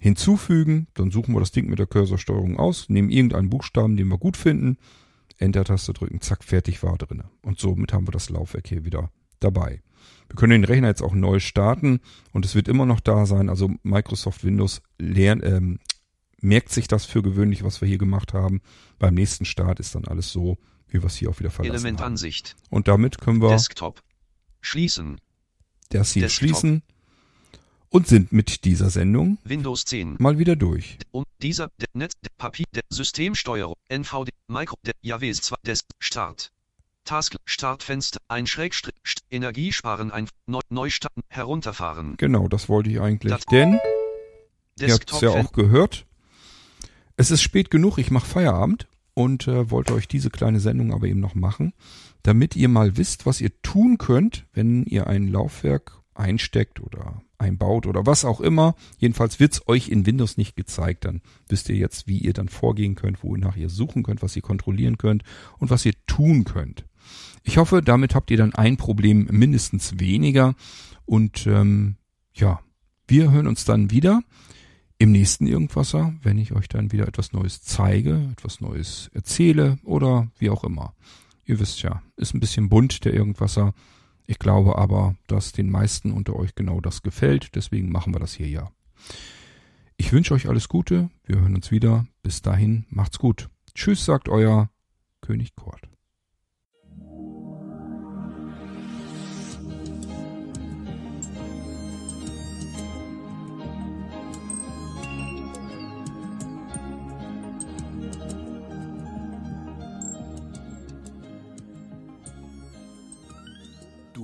hinzufügen, 0.00 0.88
dann 0.94 1.10
suchen 1.10 1.34
wir 1.34 1.40
das 1.40 1.52
Ding 1.52 1.68
mit 1.68 1.78
der 1.78 1.86
Cursorsteuerung 1.86 2.58
aus, 2.58 2.88
nehmen 2.88 3.10
irgendeinen 3.10 3.50
Buchstaben, 3.50 3.96
den 3.96 4.08
wir 4.08 4.18
gut 4.18 4.36
finden, 4.36 4.78
Enter-Taste 5.38 5.92
drücken, 5.92 6.20
zack, 6.20 6.42
fertig 6.42 6.82
war 6.82 6.96
drinne. 6.96 7.30
Und 7.42 7.58
somit 7.58 7.92
haben 7.92 8.06
wir 8.06 8.12
das 8.12 8.30
Laufwerk 8.30 8.66
hier 8.66 8.84
wieder 8.84 9.12
dabei. 9.40 9.82
Wir 10.28 10.36
können 10.36 10.52
den 10.52 10.64
Rechner 10.64 10.88
jetzt 10.88 11.02
auch 11.02 11.14
neu 11.14 11.38
starten 11.38 12.00
und 12.32 12.44
es 12.44 12.54
wird 12.54 12.68
immer 12.68 12.86
noch 12.86 13.00
da 13.00 13.26
sein. 13.26 13.48
Also 13.48 13.70
Microsoft 13.82 14.42
Windows 14.42 14.80
lernt, 14.98 15.44
ähm, 15.44 15.78
merkt 16.40 16.70
sich 16.70 16.88
das 16.88 17.04
für 17.04 17.22
gewöhnlich, 17.22 17.62
was 17.62 17.80
wir 17.80 17.88
hier 17.88 17.98
gemacht 17.98 18.32
haben. 18.32 18.62
Beim 18.98 19.14
nächsten 19.14 19.44
Start 19.44 19.80
ist 19.80 19.94
dann 19.94 20.06
alles 20.06 20.30
so, 20.32 20.56
wie 20.88 21.02
wir 21.02 21.06
es 21.06 21.16
hier 21.16 21.30
auch 21.30 21.38
wieder 21.40 21.50
verlassen 21.50 21.74
haben. 21.76 21.84
Elementansicht. 21.84 22.56
Und 22.70 22.88
damit 22.88 23.20
können 23.20 23.42
wir 23.42 23.50
Desktop. 23.50 24.02
Schließen. 24.60 25.20
das 25.90 26.12
hier 26.12 26.22
Desktop. 26.22 26.38
schließen. 26.38 26.82
Und 27.90 28.06
sind 28.06 28.32
mit 28.32 28.64
dieser 28.64 28.88
Sendung 28.90 29.38
Windows 29.44 29.84
10. 29.84 30.16
mal 30.18 30.38
wieder 30.38 30.56
durch. 30.56 30.98
Um 31.10 31.24
dieser 31.42 31.68
de, 31.78 31.88
Netz 31.92 32.14
de, 32.22 32.30
Papier 32.38 32.66
de, 32.74 32.82
Systemsteuerung 32.88 33.74
NVD 33.88 34.30
Micro 34.48 34.76
de, 34.84 34.94
Javis 35.02 35.40
2 35.42 35.56
des 35.66 35.84
Start. 35.98 36.52
Task 37.04 37.36
Startfenster 37.44 38.20
ein 38.28 38.46
Schrägstrich 38.46 38.94
St- 39.04 39.22
Energiesparen 39.30 40.10
ein 40.10 40.28
neu, 40.46 40.60
Neustart 40.68 41.12
herunterfahren. 41.28 42.14
Genau, 42.18 42.46
das 42.46 42.68
wollte 42.68 42.90
ich 42.90 43.00
eigentlich. 43.00 43.32
Das- 43.32 43.44
Denn, 43.46 43.78
ihr 44.78 44.92
habt 44.94 45.12
es 45.12 45.20
ja 45.20 45.30
auch 45.30 45.52
gehört, 45.52 46.06
es 47.16 47.30
ist 47.30 47.42
spät 47.42 47.70
genug, 47.70 47.98
ich 47.98 48.10
mache 48.10 48.26
Feierabend 48.26 48.86
und 49.14 49.48
äh, 49.48 49.70
wollte 49.70 49.94
euch 49.94 50.06
diese 50.08 50.30
kleine 50.30 50.60
Sendung 50.60 50.92
aber 50.92 51.06
eben 51.06 51.20
noch 51.20 51.34
machen, 51.34 51.72
damit 52.22 52.54
ihr 52.54 52.68
mal 52.68 52.96
wisst, 52.96 53.26
was 53.26 53.40
ihr 53.40 53.50
tun 53.62 53.98
könnt, 53.98 54.46
wenn 54.52 54.84
ihr 54.84 55.06
ein 55.08 55.26
Laufwerk 55.28 55.99
einsteckt 56.20 56.80
oder 56.80 57.22
einbaut 57.38 57.86
oder 57.86 58.06
was 58.06 58.24
auch 58.24 58.40
immer. 58.40 58.74
Jedenfalls 58.98 59.40
wird's 59.40 59.66
euch 59.66 59.88
in 59.88 60.06
Windows 60.06 60.36
nicht 60.36 60.54
gezeigt. 60.54 61.04
Dann 61.04 61.22
wisst 61.48 61.68
ihr 61.68 61.76
jetzt, 61.76 62.06
wie 62.06 62.18
ihr 62.18 62.32
dann 62.32 62.48
vorgehen 62.48 62.94
könnt, 62.94 63.24
wonach 63.24 63.56
ihr 63.56 63.70
suchen 63.70 64.02
könnt, 64.02 64.22
was 64.22 64.36
ihr 64.36 64.42
kontrollieren 64.42 64.98
könnt 64.98 65.24
und 65.58 65.70
was 65.70 65.84
ihr 65.84 65.94
tun 66.06 66.44
könnt. 66.44 66.84
Ich 67.42 67.56
hoffe, 67.56 67.82
damit 67.82 68.14
habt 68.14 68.30
ihr 68.30 68.36
dann 68.36 68.54
ein 68.54 68.76
Problem 68.76 69.26
mindestens 69.30 69.98
weniger. 69.98 70.54
Und 71.06 71.46
ähm, 71.46 71.96
ja, 72.34 72.60
wir 73.08 73.30
hören 73.32 73.46
uns 73.46 73.64
dann 73.64 73.90
wieder 73.90 74.22
im 74.98 75.12
nächsten 75.12 75.46
Irgendwasser, 75.46 76.14
wenn 76.22 76.38
ich 76.38 76.52
euch 76.52 76.68
dann 76.68 76.92
wieder 76.92 77.08
etwas 77.08 77.32
Neues 77.32 77.62
zeige, 77.62 78.28
etwas 78.32 78.60
Neues 78.60 79.10
erzähle 79.14 79.78
oder 79.82 80.28
wie 80.38 80.50
auch 80.50 80.62
immer. 80.62 80.94
Ihr 81.46 81.58
wisst 81.58 81.82
ja, 81.82 82.02
ist 82.16 82.34
ein 82.34 82.40
bisschen 82.40 82.68
bunt 82.68 83.04
der 83.04 83.14
Irgendwasser. 83.14 83.72
Ich 84.30 84.38
glaube 84.38 84.78
aber, 84.78 85.16
dass 85.26 85.50
den 85.50 85.68
meisten 85.68 86.12
unter 86.12 86.36
euch 86.36 86.54
genau 86.54 86.80
das 86.80 87.02
gefällt. 87.02 87.56
Deswegen 87.56 87.90
machen 87.90 88.14
wir 88.14 88.20
das 88.20 88.32
hier 88.32 88.46
ja. 88.46 88.70
Ich 89.96 90.12
wünsche 90.12 90.34
euch 90.34 90.48
alles 90.48 90.68
Gute. 90.68 91.10
Wir 91.24 91.40
hören 91.40 91.56
uns 91.56 91.72
wieder. 91.72 92.06
Bis 92.22 92.40
dahin, 92.40 92.86
macht's 92.90 93.18
gut. 93.18 93.50
Tschüss, 93.74 94.04
sagt 94.04 94.28
euer 94.28 94.70
König 95.20 95.56
Kurt. 95.56 95.89